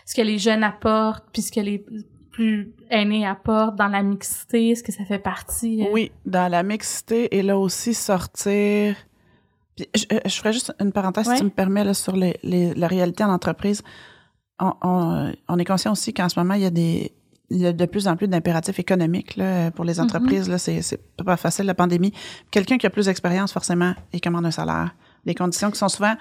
[0.06, 1.86] Ce que les jeunes apportent, puis ce que les
[2.40, 4.70] plus aînés apportent dans la mixité?
[4.70, 5.84] Est-ce que ça fait partie?
[5.84, 5.90] Euh?
[5.92, 8.96] Oui, dans la mixité et là aussi sortir.
[9.78, 12.88] je, je, ferais juste une parenthèse, si tu me permets, là, sur les, les, la
[12.88, 13.82] réalité en entreprise.
[14.60, 17.14] On, on, on est conscient aussi qu'en ce moment, il y a des
[17.52, 20.04] il y a de plus en plus d'impératifs économiques là, pour les mm-hmm.
[20.04, 20.50] entreprises.
[20.50, 22.14] Là, c'est, pas facile, la pandémie.
[22.52, 24.94] Quelqu'un qui a plus d'expérience, forcément, il commande un salaire.
[25.26, 26.14] Les conditions qui sont souvent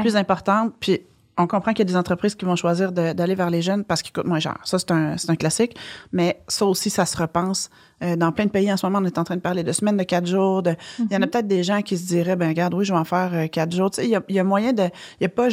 [0.00, 0.74] plus importantes.
[0.78, 1.00] Puis
[1.38, 4.02] on comprend qu'il y a des entreprises qui vont choisir d'aller vers les jeunes parce
[4.02, 4.58] qu'ils coûtent moins cher.
[4.64, 5.76] Ça, c'est un, un, classique.
[6.12, 7.70] Mais ça aussi, ça se repense.
[8.02, 9.72] Euh, dans plein de pays, en ce moment, on est en train de parler de
[9.72, 10.62] semaines de quatre jours.
[10.62, 11.30] De, Il y en a mhm.
[11.30, 13.74] peut-être des gens qui se diraient, ben regarde, oui, je vais en faire euh, quatre
[13.74, 13.90] jours.
[13.90, 14.84] Tu sais, il y a, il y a moyen de...
[15.20, 15.48] Il y a pas...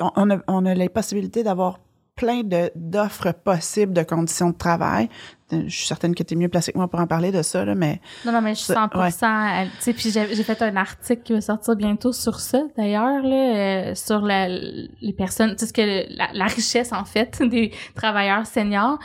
[0.00, 1.78] on, a, on a les possibilités d'avoir
[2.16, 2.42] plein
[2.74, 5.08] d'offres possibles de conditions de travail
[5.52, 7.64] je suis certaine que tu es mieux placée que moi pour en parler de ça,
[7.64, 8.00] là, mais...
[8.24, 9.10] Non, non, mais je suis 100 ouais.
[9.10, 13.56] Tu sais, puis j'ai fait un article qui va sortir bientôt sur ça, d'ailleurs, là,
[13.56, 18.46] euh, sur la, les personnes, tu sais, que la, la, richesse, en fait, des travailleurs
[18.46, 18.98] seniors.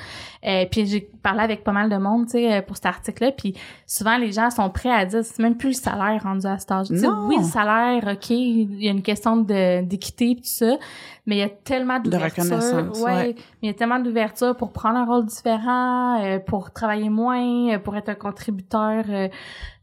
[0.46, 3.32] Euh, puis j'ai parlé avec pas mal de monde, tu sais, euh, pour cet article-là,
[3.32, 3.56] puis
[3.86, 6.72] souvent, les gens sont prêts à dire, c'est même plus le salaire rendu à cet
[6.72, 6.88] âge.
[6.90, 10.78] Oui, le salaire, OK, il y a une question d'équité tout ça,
[11.26, 12.46] mais il y a tellement d'ouverture.
[12.46, 13.36] De reconnaissance, ouais, ouais.
[13.36, 17.74] Mais il y a tellement d'ouverture pour prendre un rôle différent, euh, pour travailler moins,
[17.74, 19.28] euh, pour être un contributeur euh,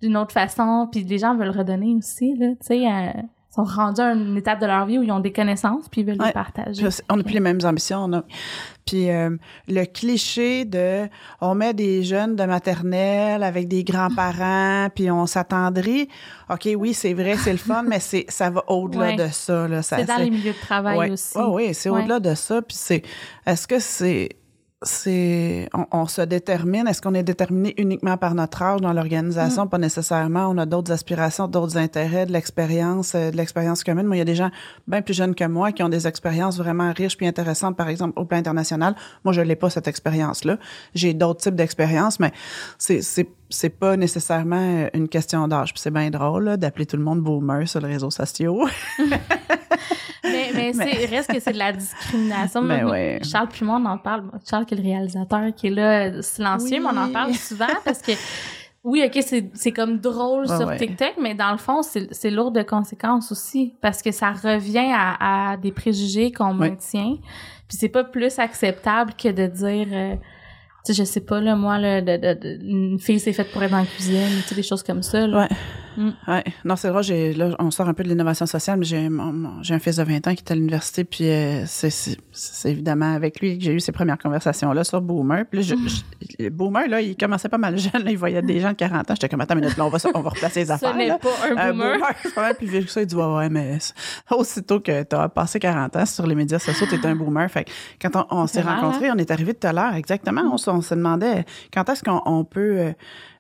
[0.03, 0.89] d'une autre façon.
[0.91, 2.87] Puis les gens veulent redonner aussi, là, tu sais.
[2.87, 6.01] Euh, sont rendus à une étape de leur vie où ils ont des connaissances puis
[6.01, 6.89] ils veulent les partager.
[7.09, 7.99] On n'a plus les mêmes ambitions.
[8.01, 8.25] On a...
[8.85, 11.09] Puis le cliché de
[11.41, 16.09] on met des jeunes de maternelle avec des grands-parents puis on s'attendrit.
[16.51, 19.69] OK, oui, c'est vrai, c'est le fun, mais c'est ça va au-delà de ça.
[19.83, 21.39] c'est dans les milieux de travail aussi.
[21.39, 22.61] oui, c'est au-delà de ça.
[22.61, 23.03] Puis c'est
[23.47, 24.31] est-ce que c'est
[24.85, 26.87] c'est on, se détermine.
[26.87, 29.65] Est-ce qu'on est déterminé uniquement par notre âge dans l'organisation?
[29.65, 29.69] Mm.
[29.69, 30.47] Pas nécessairement.
[30.49, 34.07] On a d'autres aspirations, d'autres intérêts, de l'expérience, euh, de l'expérience commune.
[34.07, 34.51] Moi, il y a des gens
[34.87, 38.19] bien plus jeunes que moi qui ont des expériences vraiment riches puis intéressantes, par exemple,
[38.19, 38.95] au plan international.
[39.25, 40.59] Moi, je n'ai pas cette expérience-là.
[40.95, 42.33] J'ai d'autres types d'expériences, mais
[42.79, 45.73] c'est, c'est, c'est pas nécessairement une question d'âge.
[45.73, 48.65] Puis c'est bien drôle d'appeler tout le monde boomer sur les réseaux sociaux.
[50.25, 52.63] mais, mais, reste que c'est de la discrimination.
[52.65, 54.25] Ben Charles puis moi, on en parle.
[54.49, 58.01] Charles, qui est le réalisateur, qui est là, silencieux, mais on en parle souvent parce
[58.01, 58.13] que
[58.85, 63.33] oui, OK, c'est comme drôle sur TikTok, mais dans le fond, c'est lourd de conséquences
[63.33, 67.17] aussi parce que ça revient à, à des préjugés qu'on maintient.
[67.67, 69.89] Puis c'est pas plus acceptable que de dire...
[69.91, 70.17] Euh,
[70.85, 73.63] tu sais, je sais pas, là, moi, là, de, de, une fille s'est faite pour
[73.63, 75.49] être dans la cuisine, tu sais, des choses comme ça, là.
[75.49, 75.57] Ouais.
[75.97, 76.11] Mm.
[76.29, 76.45] Ouais.
[76.65, 79.09] Non, c'est vrai, j'ai, là, on sort un peu de l'innovation sociale, mais j'ai,
[79.63, 83.15] j'ai un fils de 20 ans qui est à l'université, puis euh, c'est, c'est, évidemment
[83.15, 85.45] avec lui que j'ai eu ces premières conversations-là sur Boomer.
[85.51, 85.77] Puis là,
[86.39, 89.11] je, Boomer, là, il commençait pas mal jeune, là, il voyait des gens de 40
[89.11, 89.15] ans.
[89.15, 90.93] J'étais comme, attends, minute, là, on va, on va replacer les affaires.
[90.93, 91.95] Ce n'est pas un boomer.
[91.95, 93.03] boomer c'est pas mal plus vieux que ça.
[93.03, 93.79] Il dit, ouais, ouais, mais
[94.31, 97.51] aussitôt que t'as passé 40 ans sur les médias sociaux, t'es un boomer.
[97.51, 97.67] Fait
[98.01, 101.45] quand on, s'est rencontrés, on est arrivé tout à l'heure, exactement, on, on se demandait
[101.73, 102.93] quand est-ce qu'on peut euh,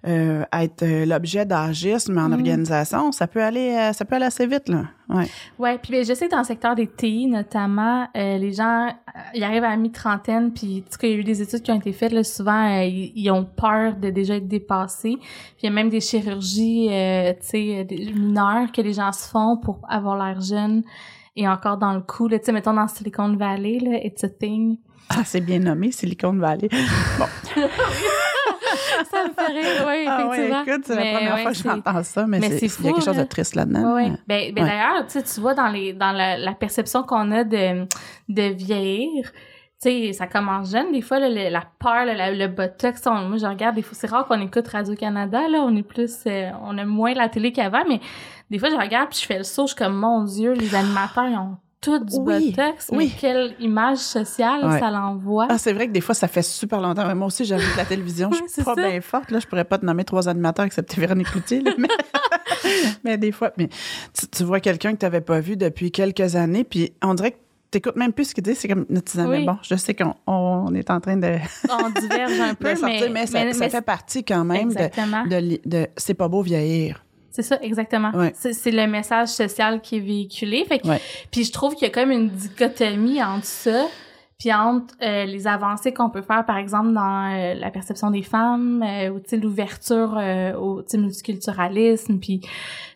[0.06, 2.32] euh, être euh, l'objet d'agisme en mm.
[2.32, 4.84] organisation, ça peut aller ça peut aller assez vite là.
[5.08, 5.26] Ouais.
[5.58, 8.88] Ouais, puis ben, je sais que dans le secteur des TI notamment, les gens
[9.34, 11.70] ils arrivent à la mi-trentaine puis tu sais il y a eu des études qui
[11.70, 15.16] ont été faites là, souvent ils, ont peur de déjà être dépassés.
[15.16, 19.56] Puis il y a même des chirurgies tu sais mineures que les gens se font
[19.56, 20.82] pour avoir l'air jeune
[21.36, 24.28] et encore dans le coup là, tu sais mettons dans Silicon Valley là, it's a
[24.28, 24.78] thing.
[25.10, 26.68] Ah, c'est bien nommé, Silicon Valley.
[27.18, 27.26] Bon.
[29.10, 30.62] ça me fait rire, oui, effectivement.
[30.66, 33.04] Ah écoute, c'est la première fois que j'entends ça, mais, c'est il y a quelque
[33.04, 33.94] chose de triste là-dedans.
[33.96, 37.86] Oui, ben, ben d'ailleurs, tu vois dans les dans la, la perception qu'on a de
[38.28, 39.30] de vieillir,
[39.82, 43.82] tu sais, ça commence jeune, des fois, la peur, le botox, moi, je regarde, des
[43.82, 47.28] fois, c'est rare qu'on écoute Radio-Canada, là, on est plus, euh, on aime moins la
[47.28, 48.00] télé qu'avant, mais
[48.50, 50.74] des fois, je regarde, puis je fais le saut, je suis comme, mon Dieu, les
[50.74, 55.46] animateurs, ils ont tout du botox, mais quelle image sociale ça l'envoie.
[55.50, 57.14] Ah, c'est vrai que des fois, ça fait super longtemps.
[57.14, 59.30] Moi aussi, j'avoue la télévision, je suis pas bien forte.
[59.30, 61.62] Là, je pourrais pas te nommer trois animateurs excepté Véronique Cloutier.
[63.04, 63.18] mais...
[63.18, 63.68] des fois, mais
[64.32, 67.38] tu, vois quelqu'un que tu n'avais pas vu depuis quelques années, puis on dirait que
[67.70, 68.54] tu n'écoutes même plus ce qu'il dit.
[68.54, 69.44] C'est comme, notre oui.
[69.44, 71.36] bon, je sais qu'on est en train de...
[71.70, 72.74] on diverge un peu,
[73.10, 77.03] mais, ça, fait partie quand même de, de c'est pas beau vieillir.
[77.34, 78.12] C'est ça, exactement.
[78.34, 80.64] C'est le message social qui est véhiculé.
[80.66, 80.80] Fait
[81.32, 83.86] Puis je trouve qu'il y a même une dichotomie entre ça
[84.38, 88.22] puis entre euh, les avancées qu'on peut faire, par exemple, dans euh, la perception des
[88.22, 90.20] femmes, euh, ou l'ouverture
[90.60, 92.40] au multiculturalisme, puis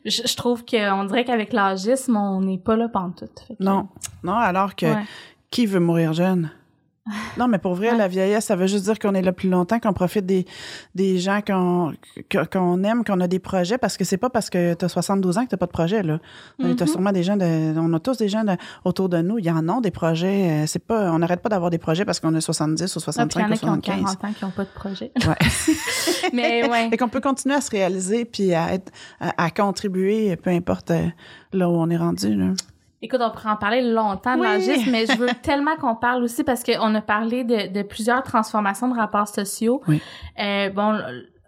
[0.05, 3.31] je, trouve qu'on dirait qu'avec l'agisme, on n'est pas là pantoute.
[3.47, 3.57] tout.
[3.61, 3.89] Non,
[4.23, 4.87] non, alors que
[5.51, 6.51] qui veut mourir jeune?
[7.39, 9.79] Non, mais pour vrai, la vieillesse, ça veut juste dire qu'on est là plus longtemps,
[9.79, 10.45] qu'on profite des,
[10.95, 11.93] des gens qu'on
[12.53, 15.39] qu'on aime, qu'on a des projets, parce que c'est pas parce que tu as 72
[15.39, 16.03] ans que tu pas de projet.
[16.03, 16.19] Là.
[16.59, 16.87] Tu as mm-hmm.
[16.87, 18.45] sûrement des gens, de, on a tous des gens
[18.85, 20.51] autour de nous, il y en a des projets.
[20.51, 23.51] Euh, c'est pas, on n'arrête pas d'avoir des projets parce qu'on a 70 ou 65
[23.51, 23.61] ou 75.
[23.63, 25.13] Il y en a qui ont 40 ans qui n'ont pas de projet.
[25.27, 25.37] Ouais.
[26.33, 26.89] mais ouais.
[26.93, 31.07] Et qu'on peut continuer à se réaliser puis à, être, à, contribuer, peu importe euh,
[31.53, 32.35] là où on est rendu.
[32.35, 32.53] Là.
[33.01, 36.43] Écoute, on pourrait en parler longtemps de l'agisme, mais je veux tellement qu'on parle aussi
[36.43, 39.81] parce qu'on a parlé de, de, plusieurs transformations de rapports sociaux.
[39.87, 40.03] Oui.
[40.41, 40.99] Euh, bon,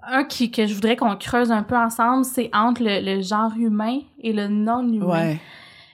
[0.07, 3.53] un qui, que je voudrais qu'on creuse un peu ensemble, c'est entre le, le, genre
[3.57, 5.07] humain et le non-humain.
[5.07, 5.41] Ouais.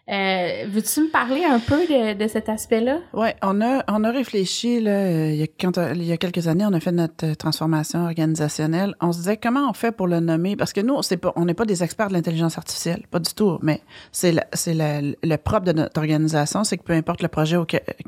[0.08, 3.00] Euh, Veux-tu me parler un peu de, de cet aspect-là?
[3.12, 6.46] Oui, on a, on a réfléchi, là, il, y a, quand, il y a quelques
[6.46, 8.94] années, on a fait notre transformation organisationnelle.
[9.00, 10.54] On se disait comment on fait pour le nommer?
[10.54, 13.34] Parce que nous, c'est pas, on n'est pas des experts de l'intelligence artificielle, pas du
[13.34, 13.80] tout, mais
[14.12, 17.56] c'est c'est le propre de notre organisation, c'est que peu importe le projet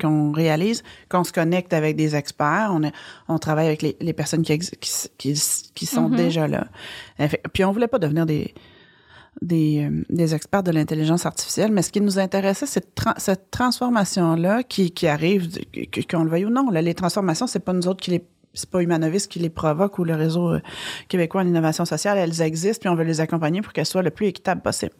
[0.01, 2.93] qu'on réalise, qu'on se connecte avec des experts, on, est,
[3.27, 5.35] on travaille avec les, les personnes qui, qui,
[5.75, 6.17] qui, sont mm-hmm.
[6.17, 6.67] déjà là.
[7.53, 8.55] Puis on voulait pas devenir des
[9.42, 12.87] des, euh, des experts de l'intelligence artificielle, mais ce qui nous intéressait, c'est
[13.18, 15.48] cette transformation-là qui, qui arrive,
[16.11, 16.70] qu'on le veuille ou non.
[16.70, 18.24] Les transformations, c'est pas nous autres qui les
[18.55, 20.61] c'est pas Humanovis qui les provoque ou le réseau euh,
[21.09, 24.11] québécois en innovation sociale, elles existent, puis on veut les accompagner pour qu'elles soient le
[24.11, 24.94] plus équitables possible.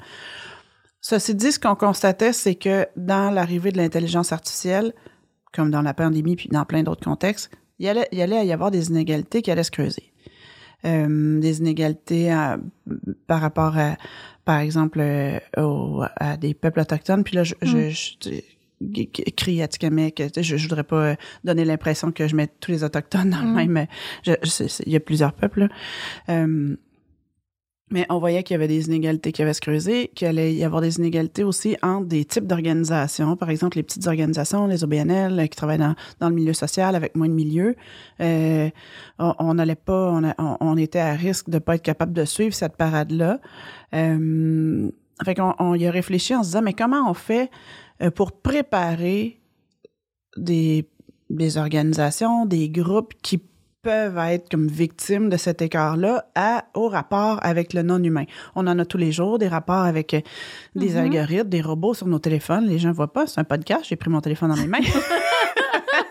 [1.01, 4.93] Ceci dit, ce qu'on constatait, c'est que dans l'arrivée de l'intelligence artificielle,
[5.53, 8.71] comme dans la pandémie, puis dans plein d'autres contextes, il allait, il allait y avoir
[8.71, 10.08] des inégalités qui allaient se creuser.
[10.85, 12.33] Euh, des inégalités
[13.27, 13.97] par rapport à,
[14.45, 15.39] par exemple, euh,
[16.17, 17.25] à des peuples autochtones.
[17.25, 17.91] Puis là, je, je, mm.
[17.91, 23.31] je crie à je, je voudrais pas donner l'impression que je mets tous les autochtones
[23.31, 23.73] dans le mm.
[23.73, 23.87] même.
[24.25, 25.69] il y a plusieurs peuples.
[26.29, 26.77] Euh,
[27.91, 30.65] Mais on voyait qu'il y avait des inégalités qui avaient se creuser, qu'il allait y
[30.65, 33.37] avoir des inégalités aussi entre des types d'organisations.
[33.37, 36.95] Par exemple, les petites organisations, les OBNL, euh, qui travaillent dans, dans le milieu social
[36.95, 37.77] avec moins de milieux.
[38.21, 38.69] Euh,
[39.19, 42.77] on n'allait pas, on, on, était à risque de pas être capable de suivre cette
[42.77, 43.41] parade-là.
[43.95, 44.91] Euh,
[45.25, 47.51] fait qu'on on y a réfléchi en se disant, mais comment on fait
[48.03, 49.41] euh, pour préparer
[50.37, 50.89] des,
[51.31, 53.43] des organisations, des groupes qui
[53.83, 58.25] peuvent être comme victimes de cet écart-là à, au rapport avec le non-humain.
[58.55, 60.21] On en a tous les jours, des rapports avec euh,
[60.75, 60.99] des mm-hmm.
[60.99, 62.67] algorithmes, des robots sur nos téléphones.
[62.67, 64.79] Les gens ne voient pas, c'est un podcast, j'ai pris mon téléphone dans mes mains.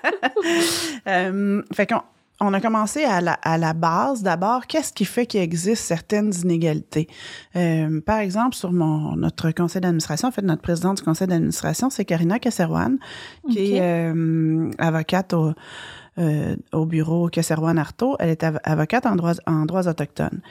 [1.07, 2.01] euh, fait qu'on
[2.39, 6.31] on a commencé à la, à la base d'abord, qu'est-ce qui fait qu'il existe certaines
[6.43, 7.07] inégalités?
[7.55, 11.89] Euh, par exemple, sur mon notre conseil d'administration, en fait, notre présidente du conseil d'administration,
[11.89, 12.97] c'est Karina Kasserwan,
[13.49, 15.53] qui est euh, avocate au,
[16.19, 18.15] euh, au bureau Kesserwan Artaud.
[18.19, 20.41] Elle était avocate en droits, en droits autochtones.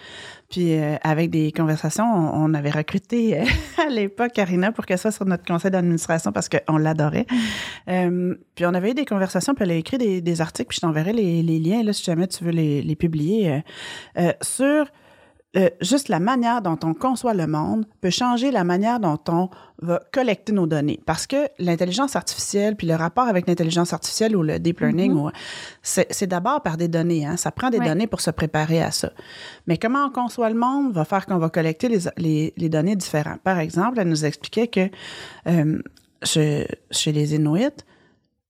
[0.48, 3.44] Puis euh, avec des conversations, on, avait recruté euh,
[3.84, 7.26] à l'époque Karina pour qu'elle soit sur notre conseil d'administration parce qu'on l'adorait.
[7.86, 10.80] puis on avait eu des conversations, puis elle a écrit des, des articles, puis je
[10.82, 13.62] t'enverrai les, les, liens là si jamais tu veux les, les publier
[14.42, 14.86] sur
[15.80, 19.48] juste la manière dont on conçoit le monde peut changer la manière dont on
[19.80, 21.00] va collecter nos données.
[21.06, 26.06] Parce que l'intelligence artificielle, puis le rapport avec l'intelligence artificielle ou le deep learning, mm-hmm.
[26.10, 27.26] c'est d'abord par des données.
[27.26, 27.36] Hein?
[27.36, 29.12] Ça prend des données pour se préparer à ça.
[29.66, 32.96] Mais comment on conçoit le monde va faire qu'on va collecter les, les, les, données
[32.96, 33.40] différentes.
[33.40, 34.88] Par exemple, elle nous expliquait que
[35.48, 35.78] euh,
[36.22, 37.84] chez, chez les Inuits,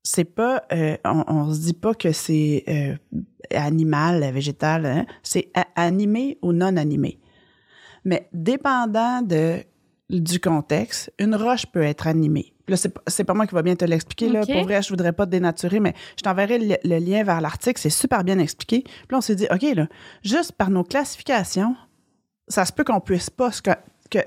[0.06, 2.94] c'est pas, euh, on, on, se dit pas que c'est euh,
[3.50, 5.04] animal, végétal, hein?
[5.24, 7.18] c'est animé ou non animé.
[8.04, 9.64] Mais dépendant de
[10.08, 12.54] du contexte, une roche peut être animée.
[12.68, 14.28] Là, c'est, c'est pas moi qui va bien te l'expliquer.
[14.28, 14.46] Là.
[14.46, 17.80] Pour vrai, je voudrais pas te dénaturer, mais je t'enverrai le, lien vers l'article.
[17.80, 18.82] C'est super bien expliqué.
[18.82, 19.88] Puis là, on s'est dit, OK, là,
[20.22, 21.74] juste par nos classifications,
[22.46, 23.50] ça se peut qu'on puisse pas
[24.08, 24.18] que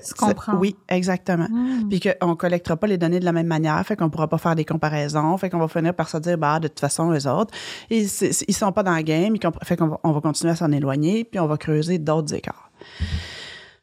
[0.56, 1.48] Oui, exactement.
[1.50, 1.88] Hmm.
[1.88, 4.54] Puis qu'on collectera pas les données de la même manière, fait qu'on pourra pas faire
[4.54, 7.54] des comparaisons, fait qu'on va finir par se dire, bah, de toute façon, eux autres,
[7.90, 8.06] ils,
[8.48, 11.24] ils sont pas dans le game, fait qu'on va, on va continuer à s'en éloigner,
[11.24, 12.70] puis on va creuser d'autres écarts.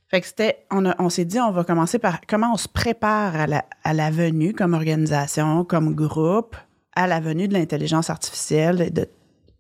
[0.10, 3.36] Fait que c'était, on, on s'est dit, on va commencer par comment on se prépare
[3.36, 6.56] à la, à la venue comme organisation, comme groupe,
[6.96, 9.08] à la venue de l'intelligence artificielle et de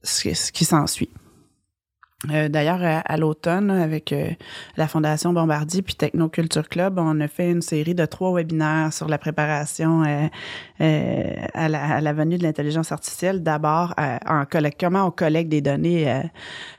[0.03, 1.09] ce qui s'ensuit.
[2.31, 4.31] Euh, d'ailleurs, à, l'automne, avec euh,
[4.75, 9.07] la Fondation Bombardier puis Technoculture Club, on a fait une série de trois webinaires sur
[9.07, 13.43] la préparation euh, à, la, venue de l'intelligence artificielle.
[13.43, 14.45] D'abord, en
[14.79, 16.09] comment on collecte des données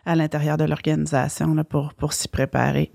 [0.05, 2.91] à l'intérieur de l'organisation pour, pour s'y préparer.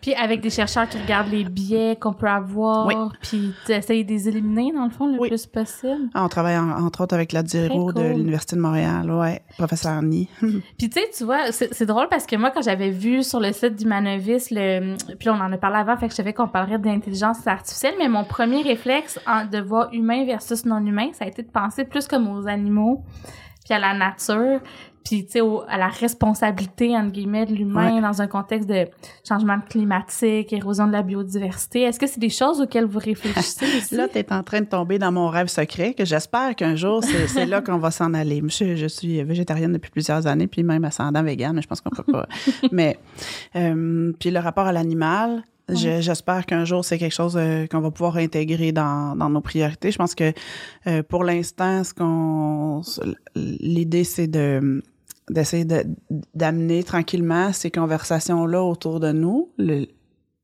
[0.00, 2.88] Puis avec des chercheurs qui regardent les biais qu'on peut avoir,
[3.22, 6.10] puis tu essayes de les éliminer, dans le fond, le plus possible.
[6.12, 10.28] Ah, on travaille entre autres avec la Diro de l'Université de Montréal, ouais, professeur Ni.
[10.40, 13.52] puis tu sais, tu vois, c'est drôle parce que moi, quand j'avais vu sur le
[13.52, 16.78] site d'Humanovis, le, puis on en a parlé avant, fait que je savais qu'on parlerait
[16.78, 19.20] d'intelligence artificielle, mais mon premier réflexe
[19.52, 23.04] de voir humain versus non humain, ça a été de penser plus comme aux animaux,
[23.64, 24.60] puis à la nature
[25.06, 28.88] puis tu sais à la responsabilité entre guillemets de l'humain dans un contexte de
[29.26, 31.82] changement climatique, érosion de la biodiversité.
[31.82, 34.98] Est-ce que c'est des choses auxquelles vous réfléchissez là, tu es en train de tomber
[34.98, 38.42] dans mon rêve secret que j'espère qu'un jour c'est là qu'on va s'en aller.
[38.48, 42.12] Je, je suis végétarienne depuis plusieurs années puis même ascendant vegan, je pense qu'on peut
[42.12, 42.26] pas.
[42.72, 42.98] Mais
[43.54, 47.90] euh, puis le rapport à l'animal, J'espère qu'un jour, c'est quelque chose euh, qu'on va
[47.90, 49.90] pouvoir intégrer dans, dans, nos priorités.
[49.90, 50.32] Je pense que
[50.86, 52.82] euh, pour l'instant, ce qu'on
[53.34, 54.82] l'idée, c'est de
[55.30, 55.66] d'essayer
[56.34, 59.50] d'amener tranquillement ces conversations-là autour de nous.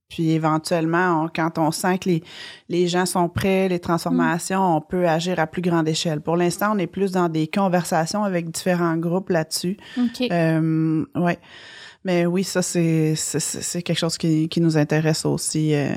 [0.08, 2.24] puis éventuellement, quand on sent que les,
[2.68, 6.20] les gens sont prêts, les transformations, on peut agir à plus grande échelle.
[6.20, 9.76] Pour l'instant, on est plus dans des conversations avec différents groupes là-dessus.
[9.96, 10.22] OK.
[10.30, 11.38] Euh, ouais.
[12.04, 15.92] Mais oui, ça, c'est, c'est, quelque chose qui, qui nous intéresse aussi euh,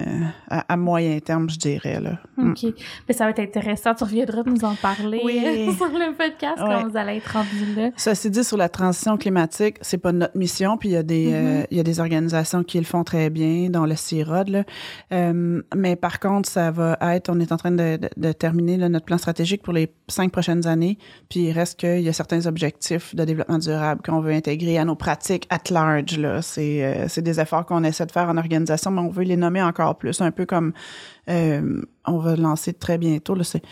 [0.48, 2.00] à, moyen terme, je dirais.
[2.00, 2.20] Là.
[2.38, 2.52] Mm.
[2.52, 2.74] OK.
[3.08, 3.96] Mais ça va être intéressant.
[3.96, 7.90] Tu reviendras nous en parler euh, sur le podcast quand vous allez être rendu là.
[7.98, 10.78] Ceci dit, sur la transition climatique, c'est pas notre mission.
[10.78, 11.68] Puis il y, a des, euh, mm-hmm.
[11.72, 14.50] il y a des organisations qui le font très bien, dont le CIROD.
[14.50, 14.64] Là.
[15.76, 19.18] mais par contre, ça va être, on est en train de, de, terminer notre plan
[19.18, 21.00] stratégique pour les cinq prochaines années.
[21.30, 24.86] Puis il reste qu'il y a certains objectifs de développement durable qu'on veut intégrer à
[24.86, 26.42] nos pratiques at large euh,
[27.08, 29.98] c'est, des efforts qu'on essaie de faire en organisation, mais on veut les nommer encore
[29.98, 30.74] plus, un peu comme
[31.30, 33.42] euh, on va lancer très bientôt.
[33.44, 33.64] c'est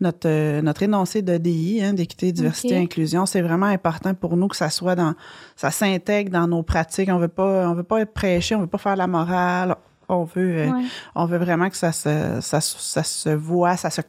[0.00, 3.26] notre, euh, notre énoncé d'EDI, hein, d'équité, diversité, inclusion.
[3.26, 5.14] C'est vraiment important pour nous que ça soit dans,
[5.56, 7.08] ça s'intègre dans nos pratiques.
[7.10, 9.76] On veut pas, on veut pas prêcher, on veut pas faire la morale
[10.10, 10.68] On veut,
[11.14, 14.02] on veut vraiment que ça se, ça, ça se voit, ça se,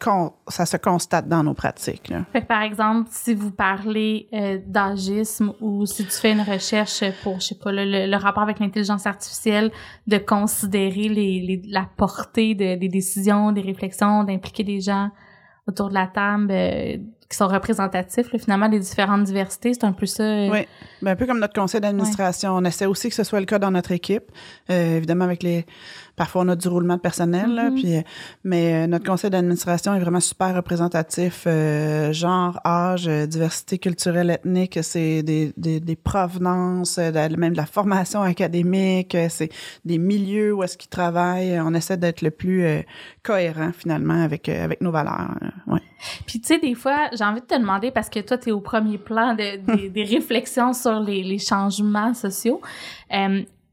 [0.47, 2.11] ça se constate dans nos pratiques.
[2.31, 4.27] Fait par exemple, si vous parlez
[4.65, 9.05] d'agisme ou si tu fais une recherche pour, je sais pas, le, rapport avec l'intelligence
[9.05, 9.71] artificielle,
[10.07, 15.09] de considérer les, la portée de, des décisions, des réflexions, d'impliquer des gens
[15.67, 16.51] autour de la table
[17.31, 19.73] qui sont représentatifs, finalement, des différentes diversités.
[19.73, 20.23] C'est un peu ça.
[20.23, 20.67] Euh, oui,
[21.01, 22.51] ben, un peu comme notre conseil d'administration.
[22.51, 24.25] On essaie aussi que ce soit le cas dans notre équipe.
[24.69, 25.65] Euh, évidemment, avec les
[26.21, 27.73] Parfois, on a du roulement de personnel, mm-hmm.
[27.73, 28.01] puis, euh,
[28.43, 31.45] mais euh, notre conseil d'administration est vraiment super représentatif.
[31.47, 38.21] Euh, genre, âge, diversité culturelle, ethnique, c'est des, des, des provenances, même de la formation
[38.21, 39.49] académique, c'est
[39.83, 41.59] des milieux où est-ce qu'ils travaillent.
[41.59, 42.67] On essaie d'être le plus
[43.23, 45.31] cohérent, finalement, avec, avec nos valeurs.
[45.65, 45.81] Ouais.
[46.27, 48.51] Puis, tu sais, des fois, j'ai envie de te demander, parce que toi, tu es
[48.51, 52.61] au premier plan de, des réflexions sur les, les changements sociaux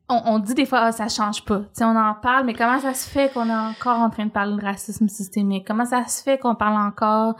[0.08, 1.62] on, dit des fois, ah, ça change pas.
[1.72, 4.30] sais, on en parle, mais comment ça se fait qu'on est encore en train de
[4.30, 5.66] parler de racisme systémique?
[5.66, 7.34] Comment ça se fait qu'on parle encore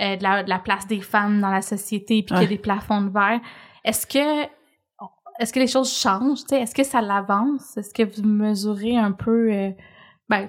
[0.00, 2.48] euh, de, la, de, la, place des femmes dans la société puis qu'il y a
[2.48, 3.40] des plafonds de verre?
[3.84, 4.48] Est-ce que
[5.38, 6.40] est-ce que les choses changent?
[6.50, 7.76] Est-ce que ça l'avance?
[7.76, 9.70] Est-ce que vous mesurez un peu euh,
[10.28, 10.48] ben,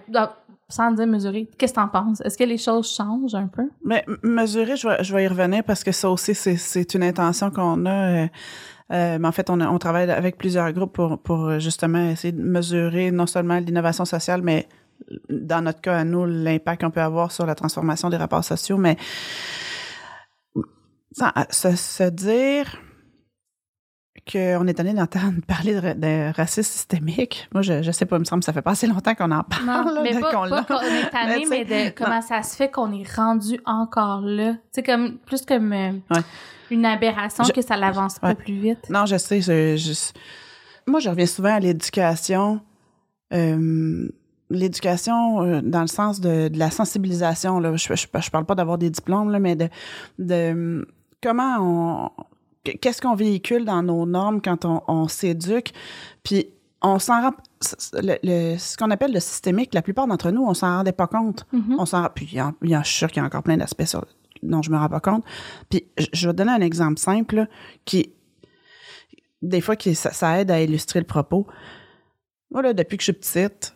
[0.69, 2.21] sans dire mesurer, qu'est-ce que t'en penses?
[2.21, 3.69] Est-ce que les choses changent un peu?
[3.83, 7.49] Mais mesurer, je vais, je vais y revenir parce que ça aussi, c'est une intention
[7.49, 8.23] qu'on a.
[8.23, 8.27] Euh,
[8.91, 12.41] euh, mais en fait, on, on, travaille avec plusieurs groupes pour, pour justement essayer de
[12.41, 14.67] mesurer non seulement l'innovation sociale, mais
[15.29, 18.77] dans notre cas à nous, l'impact qu'on peut avoir sur la transformation des rapports sociaux.
[18.77, 18.97] Mais
[21.13, 22.77] se, se dire
[24.31, 27.47] qu'on est allé d'entendre parler de, racisme systémique.
[27.53, 29.31] Moi, je, je sais pas, il me semble que ça fait pas assez longtemps qu'on
[29.31, 29.65] en parle.
[29.65, 33.59] Non, mais pas, qu'on est tanné, mais, de comment ça se fait qu'on est rendu
[33.65, 34.55] encore là.
[34.71, 35.73] C'est comme, plus comme...
[35.73, 35.91] Euh,
[36.71, 38.89] une aberration que ça l'avance pas plus vite.
[38.89, 39.41] Non, je sais.
[39.41, 40.11] Je,
[40.85, 42.61] moi, je reviens souvent à l'éducation.
[43.33, 44.07] Euh,
[44.49, 47.59] l'éducation euh, dans le sens de, la sensibilisation.
[47.59, 47.75] Là.
[47.75, 49.69] Je, je, parle pas d'avoir des diplômes, là, mais de,
[50.17, 50.87] de
[51.21, 52.09] comment on...
[52.63, 55.73] Qu'est-ce qu'on véhicule dans nos normes quand on, s'éduque?
[56.23, 56.47] Puis
[56.81, 57.31] on s'en rend...
[57.93, 61.45] Le, ce qu'on appelle le systémique, la plupart d'entre nous, on s'en rendait pas compte.
[61.53, 61.75] Mm-hmm.
[61.77, 63.95] On s'en puis il y, a, je suis sûr qu'il y a encore plein d'aspects
[64.43, 65.23] dont je me rends pas compte.
[65.69, 67.47] Puis je vais te donner un exemple simple
[67.85, 68.13] qui,
[69.41, 71.47] des fois, qui, ça, aide à illustrer le propos.
[72.51, 73.75] Moi, là, depuis que je suis petite,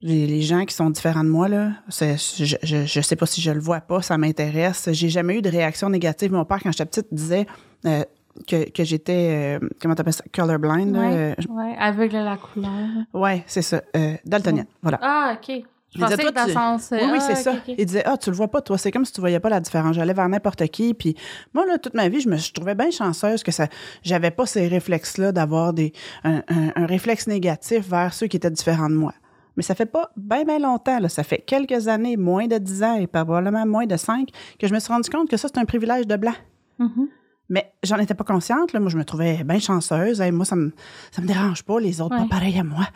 [0.00, 3.60] les, gens qui sont différents de moi, là, je, je, sais pas si je le
[3.60, 4.88] vois pas, ça m'intéresse.
[4.92, 6.32] J'ai jamais eu de réaction négative.
[6.32, 7.46] Mon père, quand j'étais petite, disait
[7.84, 8.04] euh,
[8.46, 10.96] que, que j'étais, euh, comment t'appelles ça, colorblind.
[10.96, 12.70] Oui, euh, ouais, aveugle à la couleur.
[13.14, 13.82] Oui, c'est ça.
[14.24, 14.98] daltonienne, voilà.
[15.02, 15.62] Ah, OK.
[15.94, 16.88] Je pensais que dans sens...
[16.92, 17.54] Oui, oui, c'est ah, ça.
[17.68, 18.76] Il disait, ah, tu le vois pas, toi.
[18.76, 19.96] C'est comme si tu voyais pas la différence.
[19.96, 20.92] J'allais vers n'importe qui.
[20.92, 21.16] Puis
[21.54, 23.68] moi, là, toute ma vie, je me je trouvais bien chanceuse que ça,
[24.02, 25.92] j'avais pas ces réflexes-là d'avoir des,
[26.24, 29.14] un, un, réflexe négatif vers ceux qui étaient différents de moi.
[29.56, 31.08] Mais ça fait pas bien, bien longtemps, là.
[31.08, 34.74] Ça fait quelques années, moins de dix ans et probablement moins de cinq, que je
[34.74, 36.34] me suis rendu compte que ça, c'est un privilège de blanc.
[36.78, 37.08] Mm-hmm.
[37.48, 38.72] Mais j'en étais pas consciente.
[38.72, 38.80] Là.
[38.80, 40.20] Moi, je me trouvais bien chanceuse.
[40.32, 40.72] moi, ça me,
[41.12, 42.86] ça me dérange pas, les autres, pas pareil à moi.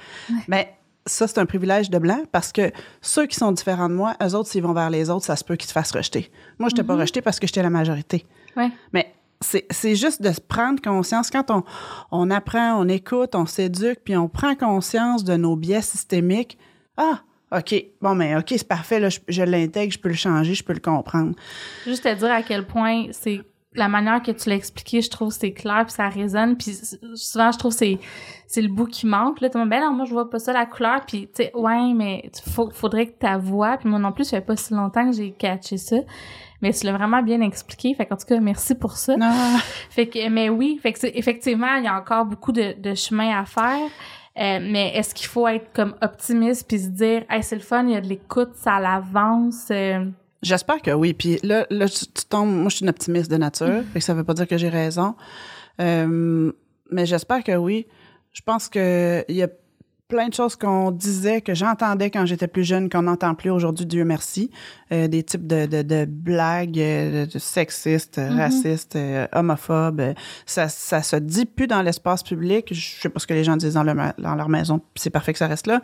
[0.48, 0.74] Mais
[1.07, 4.34] ça, c'est un privilège de blanc parce que ceux qui sont différents de moi, eux
[4.34, 6.30] autres, s'ils vont vers les autres, ça se peut qu'ils se fassent rejeter.
[6.59, 7.01] Moi, je n'étais pas mhm.
[7.01, 8.26] rejetée parce que j'étais la majorité.
[8.92, 11.30] Mais c'est juste de se prendre conscience.
[11.30, 11.64] Quand on,
[12.11, 16.59] on apprend, on écoute, on s'éduque, puis on prend conscience de nos biais systémiques,
[16.96, 17.20] ah,
[17.53, 20.62] OK, bon, mais OK, c'est parfait, là, je, je l'intègre, je peux le changer, je
[20.62, 21.34] peux le comprendre.
[21.84, 23.40] Juste à dire à quel point c'est
[23.75, 26.57] la manière que tu l'as expliqué, je trouve c'est clair puis ça résonne.
[26.57, 26.77] Puis
[27.14, 27.99] souvent je trouve c'est
[28.47, 29.49] c'est le bout qui manque là.
[29.49, 31.05] Tu ben non moi je vois pas ça la couleur.
[31.07, 34.39] Puis tu sais ouais mais faut, faudrait que ta voix puis moi non plus ça
[34.39, 35.97] fait pas si longtemps que j'ai catché ça
[36.62, 37.95] mais tu l'as vraiment bien expliqué.
[37.95, 39.14] Fait qu'en tout cas merci pour ça.
[39.91, 43.39] Fait que mais oui fait que effectivement il y a encore beaucoup de, de chemin
[43.39, 43.89] à faire.
[44.39, 47.85] Euh, mais est-ce qu'il faut être comme optimiste puis se dire hey c'est le fun
[47.85, 50.05] il y a de l'écoute ça l'avance euh,
[50.43, 51.12] J'espère que oui.
[51.12, 52.55] Puis là, là tu, tombes.
[52.55, 53.82] Moi, je suis une optimiste de nature.
[53.95, 55.14] et ça veut pas dire que j'ai raison.
[55.80, 56.53] Euh,
[56.91, 57.86] mais j'espère que oui.
[58.32, 59.49] Je pense que il y a
[60.11, 63.87] plein de choses qu'on disait, que j'entendais quand j'étais plus jeune, qu'on n'entend plus aujourd'hui,
[63.87, 64.51] Dieu merci.
[64.93, 68.37] Euh, des types de, de, de blagues euh, de sexistes, mm-hmm.
[68.37, 70.15] racistes, euh, homophobes.
[70.47, 72.75] Ça, ça se dit plus dans l'espace public.
[72.75, 75.39] Je sais pas ce que les gens disent dans, dans leur maison, c'est parfait que
[75.39, 75.81] ça reste là.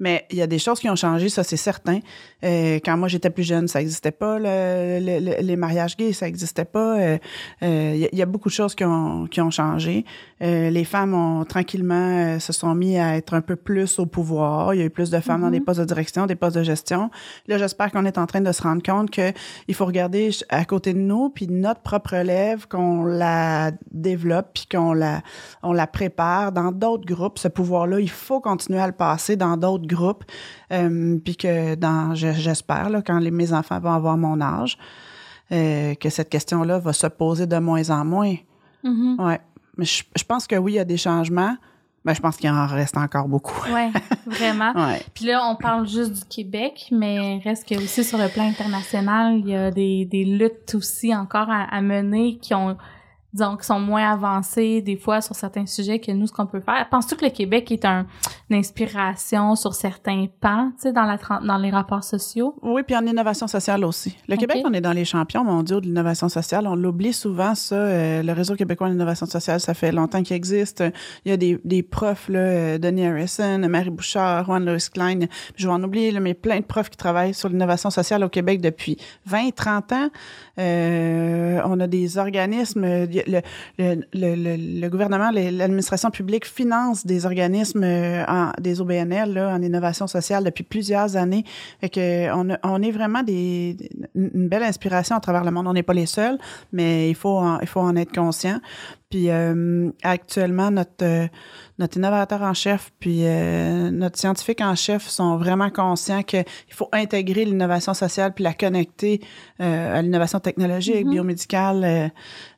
[0.00, 2.00] Mais il y a des choses qui ont changé, ça c'est certain.
[2.42, 4.38] quand moi j'étais plus jeune, ça existait pas.
[4.38, 7.16] Le, les mariages gays, ça existait pas.
[7.62, 10.04] Il y, a beaucoup de choses qui ont, qui ont changé.
[10.40, 14.74] les femmes ont tranquillement se sont mis à être un peu plus au pouvoir.
[14.74, 15.64] Il y a eu plus de femmes dans des Mhm.
[15.64, 17.10] postes de direction, des postes de gestion.
[17.46, 19.32] Là, j'espère qu'on est en train de se rendre compte que
[19.68, 24.66] il faut regarder à côté de nous, puis notre propre relève, qu'on la développe, puis
[24.70, 25.22] qu'on la,
[25.62, 27.38] on la prépare dans d'autres groupes.
[27.38, 30.24] Ce pouvoir-là, il faut continuer à le passer dans d'autres groupes,
[30.72, 34.76] euh, puis que dans, je- j'espère, quand les, mes enfants vont avoir mon âge,
[35.52, 38.34] euh, que cette question-là va se poser de moins en moins.
[38.84, 39.16] Mhm.
[39.18, 39.40] Ouais.
[39.76, 41.56] Mais je, je pense que oui, il y a des changements.
[42.04, 43.62] Mais je pense qu'il en reste encore beaucoup.
[43.72, 43.90] Ouais,
[44.26, 44.72] vraiment.
[44.74, 45.00] Ouais.
[45.14, 49.38] Puis là, on parle juste du Québec, mais reste que aussi sur le plan international,
[49.38, 52.76] il y a des, des luttes aussi encore à, à mener qui ont
[53.32, 56.60] disons qui sont moins avancées des fois sur certains sujets que nous ce qu'on peut
[56.60, 56.86] faire.
[56.90, 58.06] Penses-tu que le Québec est un,
[58.50, 62.56] une inspiration sur certains pans, tu sais dans la dans les rapports sociaux?
[62.62, 64.16] Oui, puis en innovation sociale aussi.
[64.28, 64.36] Le.
[64.36, 66.66] Québec, on est dans les champions mondiaux de l'innovation sociale.
[66.66, 67.76] On l'oublie souvent, ça.
[67.76, 70.82] euh, le Réseau québécois d'innovation sociale, ça fait longtemps qu'il existe.
[71.24, 75.20] Il y a des, des profs, là, euh, Denis Harrison, Marie Bouchard, Juan Lewis Klein.
[75.56, 78.28] Je vais en oublier, là, mais plein de profs qui travaillent sur l'innovation sociale au
[78.28, 80.08] Québec depuis 20, 30 ans.
[80.58, 83.06] Euh, on a des organismes, le,
[83.78, 89.62] le, le, le- gouvernement, l'administration publique finance des organismes, euh, en- des OBNL là, en
[89.62, 91.44] innovation sociale depuis plusieurs années.
[91.80, 93.76] Fait que on, on est vraiment des,
[94.14, 95.66] une belle inspiration à travers le monde.
[95.68, 96.38] On n'est pas les seuls,
[96.72, 98.60] mais il faut en, il faut en être conscient.
[99.10, 101.28] Puis euh, actuellement, notre
[101.82, 106.88] notre innovateur en chef puis euh, notre scientifique en chef sont vraiment conscients qu'il faut
[106.92, 109.20] intégrer l'innovation sociale puis la connecter
[109.60, 111.10] euh, à l'innovation technologique, Mhm.
[111.10, 112.10] biomédicale.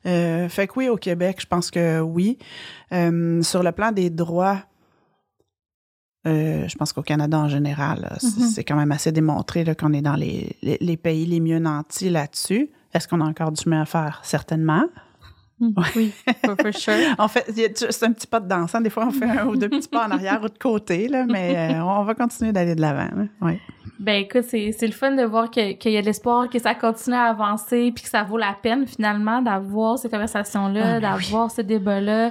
[0.06, 2.38] euh, fait que oui, au Québec, je pense que oui.
[2.90, 4.58] Sur le plan des droits,
[6.26, 8.28] je pense qu'au Canada en général, Mhm.
[8.52, 12.10] c'est quand même assez démontré qu'on est dans les, les, les pays les mieux nantis
[12.10, 12.70] là-dessus.
[12.92, 14.20] Est-ce qu'on a encore du chemin à faire?
[14.22, 14.84] Certainement.
[15.96, 16.12] Oui,
[16.44, 16.94] for, for sure.
[17.18, 18.80] En fait, juste un petit pas de dansant.
[18.80, 21.24] Des fois, on fait un ou deux petits pas en arrière ou de côté, là,
[21.26, 23.08] mais euh, on va continuer d'aller de l'avant.
[23.40, 23.60] Ouais.
[24.00, 26.58] Ben écoute, c'est c'est le fun de voir que- qu'il y a de l'espoir, que
[26.58, 30.92] ça continue à avancer, puis que ça vaut la peine finalement d'avoir ces conversations-là, Ah,
[30.94, 32.30] ben d'avoir ce débat-là,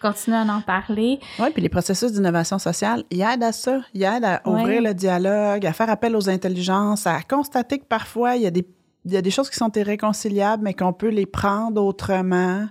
[0.00, 1.20] continuer à en parler.
[1.38, 3.82] Oui, puis les processus d'innovation sociale, ils aident à ça.
[3.94, 4.60] Ils aident à Ouais.
[4.60, 8.50] ouvrir le dialogue, à faire appel aux intelligences, à constater que parfois, il y a
[8.50, 8.66] des,
[9.04, 12.66] il y a des choses qui sont irréconciliables, mais qu'on peut les prendre autrement.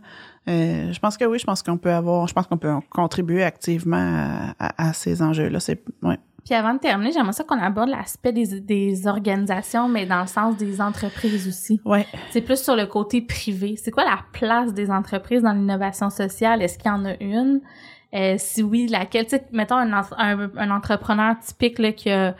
[0.47, 3.43] Euh, je pense que oui, je pense qu'on peut avoir, je pense qu'on peut contribuer
[3.43, 3.97] activement
[4.59, 5.59] à, à- à ces enjeux-là.
[5.59, 6.17] C'est, ouais.
[6.43, 10.27] Puis avant de terminer, j'aimerais ça qu'on aborde l'aspect des, des organisations, mais dans le
[10.27, 11.79] sens des entreprises aussi.
[11.85, 12.07] Ouais.
[12.31, 13.75] C'est plus sur le côté privé.
[13.77, 16.63] C'est quoi la place des entreprises dans l'innovation sociale?
[16.63, 17.61] Est-ce qu'il y en a une?
[18.15, 19.25] Euh, si oui, laquelle?
[19.25, 22.35] Tu sais, mettons un, un, un entrepreneur typique là, qui a,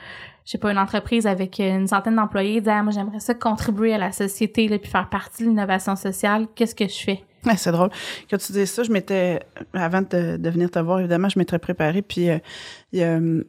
[0.52, 3.94] je sais pas, une entreprise avec une centaine d'employés, dit ah, moi j'aimerais ça contribuer
[3.94, 6.48] à la société là, puis faire partie de l'innovation sociale.
[6.56, 7.24] Qu'est-ce que je fais?
[7.46, 7.90] Ouais, c'est drôle.
[8.30, 9.40] Quand tu dis ça, je m'étais,
[9.74, 12.02] avant de, de venir te voir, évidemment, je m'étais préparée.
[12.02, 12.38] Puis, euh,
[12.92, 13.44] il y a euh,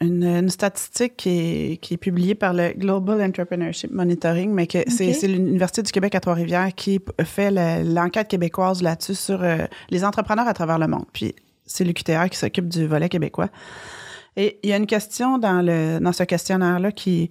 [0.00, 4.78] une, une statistique qui est, qui est publiée par le Global Entrepreneurship Monitoring, mais que
[4.88, 9.58] c'est, l'Université du Québec à Trois-Rivières qui fait le- l'enquête québécoise là-dessus sur euh,
[9.90, 11.04] les entrepreneurs à travers le monde.
[11.12, 11.34] Puis,
[11.66, 13.50] c'est l'UQTR qui s'occupe du volet québécois.
[14.42, 17.28] Et il y a une question dans, le, dans ce questionnaire-là qui,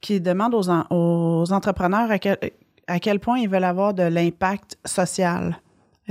[0.00, 2.38] qui demande aux, en- aux entrepreneurs à quel,
[2.86, 5.58] à quel point ils veulent avoir de l'impact social.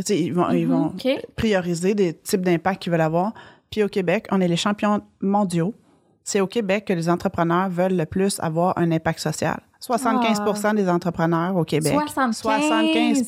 [0.10, 0.94] Ils vont, ils Mhm, vont
[1.36, 3.34] prioriser des types d'impact qu'ils veulent avoir.
[3.72, 5.74] Puis au Québec, on est les champions mondiaux.
[6.24, 9.60] C'est au Québec que les entrepreneurs veulent le plus avoir un impact social.
[9.82, 11.94] 75% des entrepreneurs au Québec.
[11.94, 13.26] 75.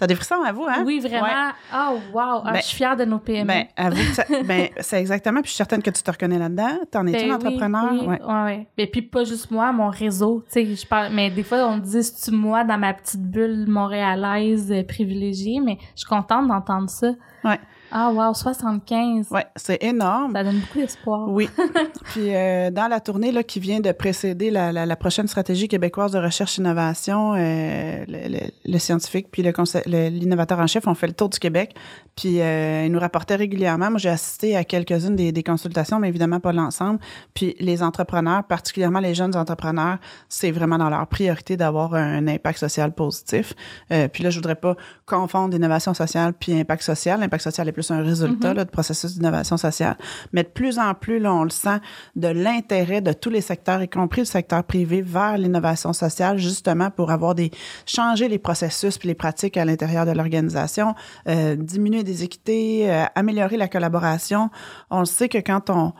[0.00, 0.82] T'as des frissons à vous, hein?
[0.86, 1.24] Oui, vraiment.
[1.26, 1.52] Ouais.
[1.74, 2.20] Oh, wow.
[2.42, 3.46] Ah, Ben, je suis fière de nos PME.
[3.46, 5.40] Ben, avoue que ça- ben, c'est exactement.
[5.42, 6.78] Puis je suis certaine que tu te reconnais là-dedans.
[6.90, 7.92] T'en es-tu Ben un oui, entrepreneur?
[8.08, 8.66] Oui, Ouais.
[8.78, 10.42] Et puis pas juste moi, mon réseau.
[10.50, 11.12] Tu sais, je parle.
[11.12, 15.60] Mais des fois, on me dit c'est-tu moi dans ma petite bulle montréalaise euh, privilégiée,
[15.60, 17.10] mais je suis contente d'entendre ça.
[17.44, 17.60] Ouais.
[17.92, 19.28] Ah, wow, 75.
[19.30, 20.32] Ouais, c'est énorme.
[20.32, 21.28] Ça donne beaucoup d'espoir.
[21.28, 21.48] Oui.
[22.04, 25.68] Puis euh, dans la tournée là, qui vient de précéder la, la, la prochaine stratégie
[25.68, 31.14] québécoise de recherche-innovation, euh, le, le, le scientifique puis l'innovateur en chef ont fait le
[31.14, 31.74] tour du Québec.
[32.16, 33.90] Puis euh, ils nous rapportaient régulièrement.
[33.90, 37.00] Moi, j'ai assisté à quelques-unes des, des consultations, mais évidemment pas l'ensemble.
[37.34, 42.58] Puis les entrepreneurs, particulièrement les jeunes entrepreneurs, c'est vraiment dans leur priorité d'avoir un impact
[42.58, 43.54] social positif.
[43.90, 44.76] Euh, puis là, je voudrais pas
[45.06, 47.20] confondre innovation sociale puis impact social.
[47.20, 48.56] L'impact social est plus un résultat Mhm.
[48.56, 49.96] là, de processus d'innovation sociale.
[50.32, 51.78] Mais de plus en plus, là, on le sent,
[52.16, 56.90] de l'intérêt de tous les secteurs, y compris le secteur privé, vers l'innovation sociale, justement
[56.90, 57.50] pour avoir des
[57.86, 60.94] changer les processus puis les pratiques à l'intérieur de l'organisation,
[61.28, 64.50] euh, diminuer des équités, euh, améliorer la collaboration.
[64.90, 65.92] On le sait que quand on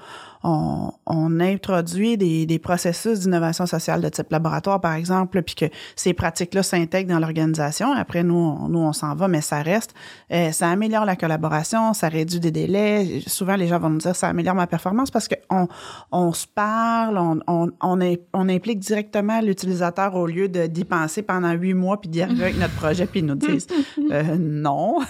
[0.43, 5.67] on, on introduit des, des processus d'innovation sociale de type laboratoire, par exemple, puis que
[5.97, 7.93] ces pratiques-là s'intègrent dans l'organisation.
[7.93, 9.95] Après, nous, on, nous, on s'en va, mais ça reste.
[10.33, 13.21] Euh, ça améliore la collaboration, ça réduit des délais.
[13.27, 15.69] Souvent, les gens vont nous dire ça améliore ma performance parce qu'on
[16.13, 21.23] on se parle, on, on, on, est, on implique directement l'utilisateur au lieu d'y penser
[21.23, 23.67] pendant huit mois puis d'y arriver avec notre projet puis ils nous disent
[24.11, 24.99] euh, non.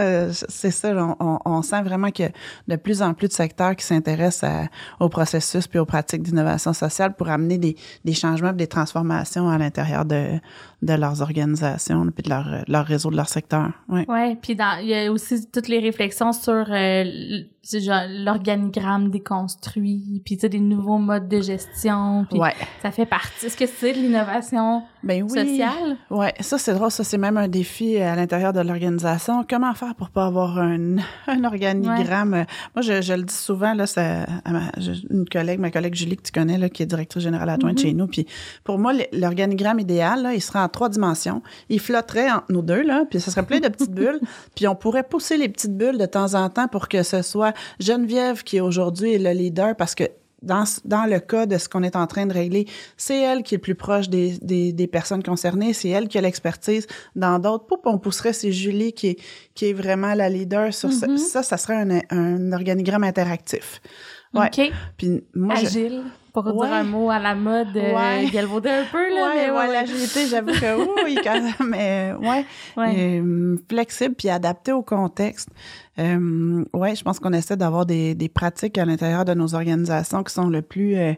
[0.00, 2.24] Euh, c'est ça, on, on, sent vraiment que
[2.68, 4.68] de plus en plus de secteurs qui s'intéressent
[5.00, 9.58] au processus puis aux pratiques d'innovation sociale pour amener des, des changements, des transformations à
[9.58, 10.38] l'intérieur de,
[10.82, 13.70] de leurs organisations puis de leur, leur réseau de leur secteur.
[13.88, 17.04] Oui, ouais, puis il y a aussi toutes les réflexions sur euh,
[17.74, 22.40] l'organigramme déconstruit, puis des nouveaux modes de gestion, puis
[22.82, 23.46] ça fait partie.
[23.46, 25.30] Est-ce que c'est de l'innovation ben oui.
[25.30, 25.96] sociale?
[26.10, 29.44] Oui, ça c'est drôle, ça c'est même un défi à l'intérieur de l'organisation.
[29.48, 30.96] Comment faire pour pas avoir un,
[31.26, 32.44] un organigramme?
[32.74, 34.26] Moi, je, je, le dis souvent, là, ça,
[35.10, 37.82] une collègue, ma collègue Julie que tu connais, là, qui est directrice générale adjointe mm-hmm.
[37.82, 38.26] chez nous, puis
[38.62, 41.42] pour moi, l'organigramme idéal, là, il sera en trois dimensions.
[41.68, 44.20] Il flotterait entre nous deux, là, puis ce serait plein de petites bulles,
[44.54, 47.54] puis on pourrait pousser les petites bulles de temps en temps pour que ce soit
[47.80, 50.04] Geneviève qui aujourd'hui est le leader parce que
[50.42, 53.54] dans, dans le cas de ce qu'on est en train de régler, c'est elle qui
[53.54, 56.86] est le plus proche des, des, des personnes concernées, c'est elle qui a l'expertise.
[57.14, 59.20] Dans d'autres, on pousserait, c'est Julie qui est,
[59.54, 61.06] qui est vraiment la leader sur ça.
[61.06, 61.18] Mm-hmm.
[61.18, 63.80] Ça, ça serait un, un organigramme interactif.
[64.34, 64.46] Ouais.
[64.46, 64.72] OK.
[64.96, 66.02] Puis moi, Agile
[66.42, 68.30] pour dire un mot à la mode euh, ouais.
[68.30, 72.44] galvaudé un peu là ouais, mais ouais, l'agilité j'avoue que oui quand même mais ouais,
[72.76, 73.20] ouais.
[73.20, 75.48] Euh, flexible puis adapté au contexte
[75.98, 80.22] euh, ouais je pense qu'on essaie d'avoir des, des pratiques à l'intérieur de nos organisations
[80.22, 81.14] qui sont le plus euh,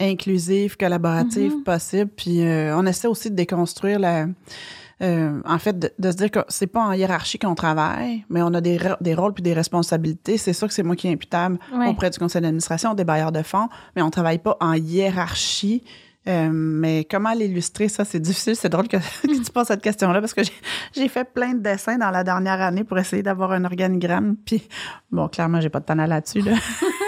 [0.00, 1.62] inclusives collaboratives mm-hmm.
[1.62, 4.26] possible puis euh, on essaie aussi de déconstruire la
[5.02, 8.52] euh, en fait, de, se dire que c'est pas en hiérarchie qu'on travaille, mais on
[8.52, 10.36] a des, des rôles puis des responsabilités.
[10.36, 13.42] C'est sûr que c'est moi qui est imputable auprès du conseil d'administration, des bailleurs de
[13.42, 15.82] fonds, mais on travaille pas en hiérarchie
[16.28, 18.54] euh, mais comment l'illustrer, ça, c'est difficile.
[18.54, 20.42] C'est drôle que, tu poses cette question-là parce que
[20.94, 24.36] j'ai fait plein de dessins dans la dernière année pour essayer d'avoir un organigramme.
[24.44, 24.68] Puis,
[25.10, 26.42] bon, clairement, j'ai pas de temps là-dessus.
[26.42, 26.52] Là.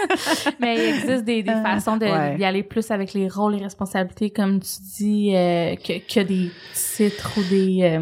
[0.59, 3.63] mais il existe des, des euh, façons d'y de, aller plus avec les rôles et
[3.63, 7.99] responsabilités, comme tu dis, euh, que, que des titres ou des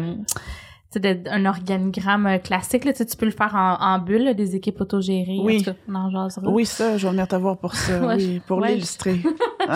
[0.92, 2.84] c'est un organigramme euh, classique.
[2.84, 5.38] Là, tu peux le faire en, en bulle, des équipes autogérées.
[5.42, 5.64] Oui.
[6.44, 9.12] oui, ça, je vais venir te voir pour ça, oui, pour l'illustrer.
[9.60, 9.74] ouais.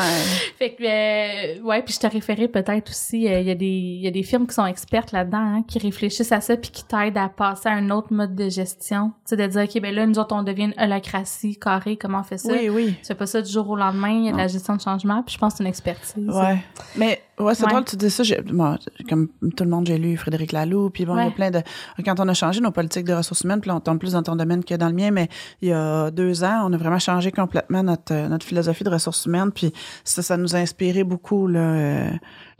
[0.58, 3.98] Fait que, euh, ouais, puis je te référais peut-être aussi, euh, il y, a des,
[4.02, 6.84] y a des firmes qui sont expertes là-dedans, hein, qui réfléchissent à ça puis qui
[6.84, 9.12] t'aident à passer à un autre mode de gestion.
[9.26, 12.20] Tu sais, de dire, OK, ben là, nous autres, on devient une holacratie carrée, comment
[12.20, 12.52] on fait ça?
[12.52, 12.94] Oui, oui.
[13.00, 14.82] Tu fais pas ça du jour au lendemain, il y a de la gestion de
[14.82, 16.28] changement, puis je pense que c'est une expertise.
[16.28, 16.58] Ouais.
[16.96, 18.22] Mais Ouais, c'est drôle, tu dis ça.
[18.50, 18.78] Moi,
[19.08, 21.60] comme tout le monde, j'ai lu Frédéric Laloux, puis bon, il y a plein de...
[22.04, 24.22] Quand on a changé nos politiques de ressources humaines, puis là, on tombe plus dans
[24.22, 25.28] ton domaine que dans le mien, mais
[25.60, 28.90] il y a deux ans, on a vraiment changé complètement notre, euh, notre philosophie de
[28.90, 29.72] ressources humaines, puis
[30.04, 32.10] ça, ça nous a inspiré beaucoup, là, euh,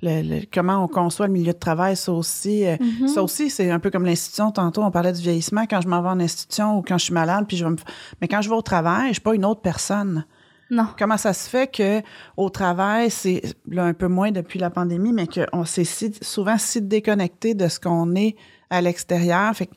[0.03, 2.67] le, comment on conçoit le milieu de travail, ça aussi.
[2.67, 3.09] Euh, mm-hmm.
[3.09, 4.51] Ça aussi, c'est un peu comme l'institution.
[4.51, 5.65] Tantôt, on parlait du vieillissement.
[5.69, 7.77] Quand je m'en vais en institution ou quand je suis malade, puis je me...
[8.21, 10.27] Mais quand je vais au travail, je suis pas une autre personne.
[10.71, 10.89] Non.
[10.99, 12.03] Comment ça se fait que
[12.37, 16.59] au travail, c'est là, un peu moins depuis la pandémie, mais qu'on s'est si, souvent
[16.59, 18.37] si déconnecté de ce qu'on est
[18.71, 19.55] à l'extérieur?
[19.55, 19.71] Fait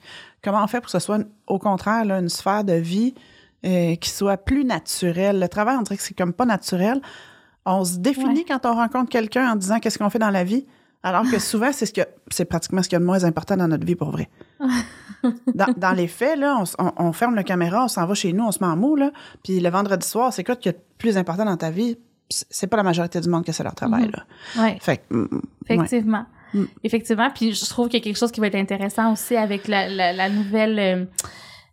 [0.43, 3.13] comment on fait pour que ce soit au contraire là, une sphère de vie
[3.65, 5.39] euh, qui soit plus naturelle?
[5.39, 7.01] Le travail, on dirait que c'est comme pas naturel.
[7.65, 10.65] On se définit quand on rencontre quelqu'un en disant qu'est-ce qu'on fait dans la vie.
[11.01, 13.55] Alors que souvent, c'est ce que c'est pratiquement ce qu'il y a de moins important
[13.55, 14.29] dans notre vie pour vrai.
[15.53, 16.61] dans, les faits, là,
[16.97, 19.11] on, ferme la caméra, on s'en va chez nous, on se met en mou, là.
[19.43, 21.97] Puis le vendredi soir, c'est quoi qui est le plus important dans ta vie?
[22.29, 24.15] C'est pas la majorité du monde que c'est leur travail, mm-hmm.
[24.57, 24.63] là.
[24.63, 24.77] Ouais.
[24.81, 26.25] Fait mm, mm, Effectivement.
[26.83, 27.29] Effectivement.
[27.33, 30.29] Puis je trouve qu'il y a quelque chose qui va être intéressant aussi avec la,
[30.29, 30.79] nouvelle.
[30.79, 31.05] Euh,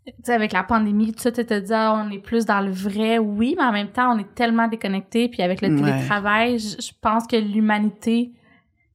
[0.06, 2.60] tu sais, avec la pandémie, tout ça, tu te dis, ah, on est plus dans
[2.60, 5.28] le vrai, oui, mais en même temps, on est tellement déconnecté.
[5.28, 8.30] Puis avec le télétravail, je pense que l'humanité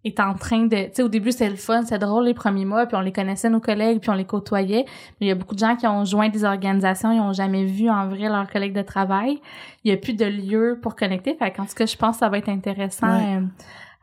[0.03, 0.85] est en train de...
[0.85, 3.11] Tu sais, au début, c'était le fun, c'était drôle les premiers mois, puis on les
[3.11, 4.85] connaissait, nos collègues, puis on les côtoyait.
[5.19, 7.65] Mais il y a beaucoup de gens qui ont joint des organisations, ils ont jamais
[7.65, 9.39] vu en vrai leurs collègues de travail.
[9.83, 11.35] Il y a plus de lieu pour connecter.
[11.35, 13.41] Fait qu'en tout cas, je pense que ça va être intéressant euh,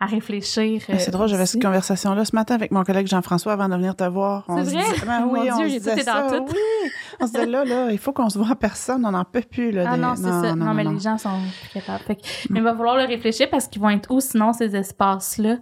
[0.01, 0.83] à réfléchir.
[0.87, 4.05] C'est drôle, j'avais cette conversation-là ce matin avec mon collègue Jean-François avant de venir te
[4.05, 4.45] voir.
[4.47, 4.85] C'est vrai?
[5.05, 6.53] Ben oui, mon Dieu, j'ai dans tout.
[6.53, 6.91] Oui,
[7.21, 9.43] on se disait là, là, il faut qu'on se voit en personne, on n'en peut
[9.43, 9.73] plus.
[9.73, 10.55] Là, ah non, c'est ça.
[10.55, 12.05] Non, mais les gens sont plus capables.
[12.05, 12.19] Fait
[12.51, 15.57] Mais il va falloir le réfléchir parce qu'ils vont être où sinon ces espaces-là?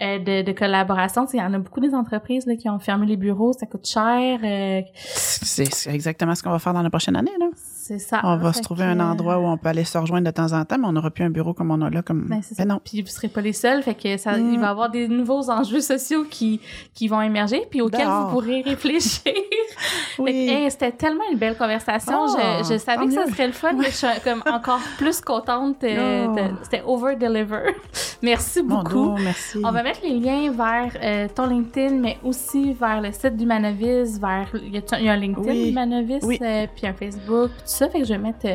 [0.00, 1.26] Euh, de, de, collaboration.
[1.32, 3.84] Il y en a beaucoup des entreprises là, qui ont fermé les bureaux, ça coûte
[3.84, 4.38] cher.
[4.44, 4.82] Euh.
[4.94, 7.32] C'est exactement ce qu'on va faire dans la prochaine année.
[7.40, 7.46] là.
[7.88, 8.20] C'est ça.
[8.22, 10.62] On va se trouver un endroit où on peut aller se rejoindre de temps en
[10.66, 12.02] temps, mais on n'aura plus un bureau comme on a là.
[12.02, 12.26] Comme...
[12.28, 12.82] Ben, ben non.
[12.84, 14.60] Puis vous serez pas les seuls, fait que ça, il mm.
[14.60, 16.60] va y avoir des nouveaux enjeux sociaux qui,
[16.92, 19.32] qui vont émerger, puis auxquels vous pourrez réfléchir.
[20.18, 20.66] oui.
[20.68, 22.26] c'était tellement une belle conversation.
[22.26, 25.22] je, ah, je, savais que ça serait le fun, mais je suis comme encore plus
[25.22, 25.82] contente.
[25.82, 26.36] Euh, oh.
[26.64, 27.74] C'était over-deliver.
[28.22, 29.16] merci beaucoup.
[29.16, 29.62] merci.
[29.64, 33.46] On va mettre les liens vers euh, ton LinkedIn, mais aussi vers le site du
[33.46, 34.48] Manovis, vers...
[34.62, 37.88] Il y a, un LinkedIn du Manovis, euh, puis un Facebook, tout ça.
[37.88, 38.46] Fait que je vais mettre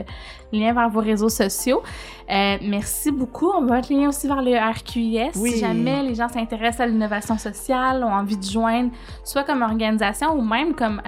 [0.52, 1.82] les liens vers vos réseaux sociaux.
[2.30, 3.50] merci beaucoup.
[3.50, 5.34] On va mettre les liens aussi vers le RQIS.
[5.34, 8.92] Si jamais les gens s'intéressent à l'innovation sociale, ont envie de joindre,
[9.24, 11.02] soit comme organisation ou même comme,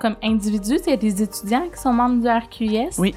[0.00, 0.76] comme individu.
[0.86, 2.98] Il y a des étudiants qui sont membres du RQIS.
[2.98, 3.14] Oui.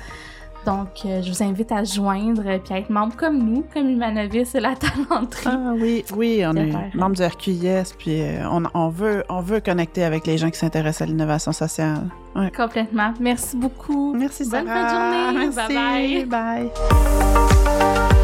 [0.66, 4.56] Donc, euh, je vous invite à joindre et à être membre comme nous, comme Humanovis
[4.56, 5.46] et la talenterie.
[5.46, 10.04] Ah oui, oui, on est membre du RQIS, puis euh, on, veut, on veut connecter
[10.04, 12.10] avec les gens qui s'intéressent à l'innovation sociale.
[12.56, 13.14] Complètement.
[13.20, 14.14] Merci beaucoup.
[14.14, 15.48] Merci, Bonne fin de journée.
[15.56, 15.74] Merci.
[15.74, 16.70] Bye bye.
[16.70, 18.15] Bye.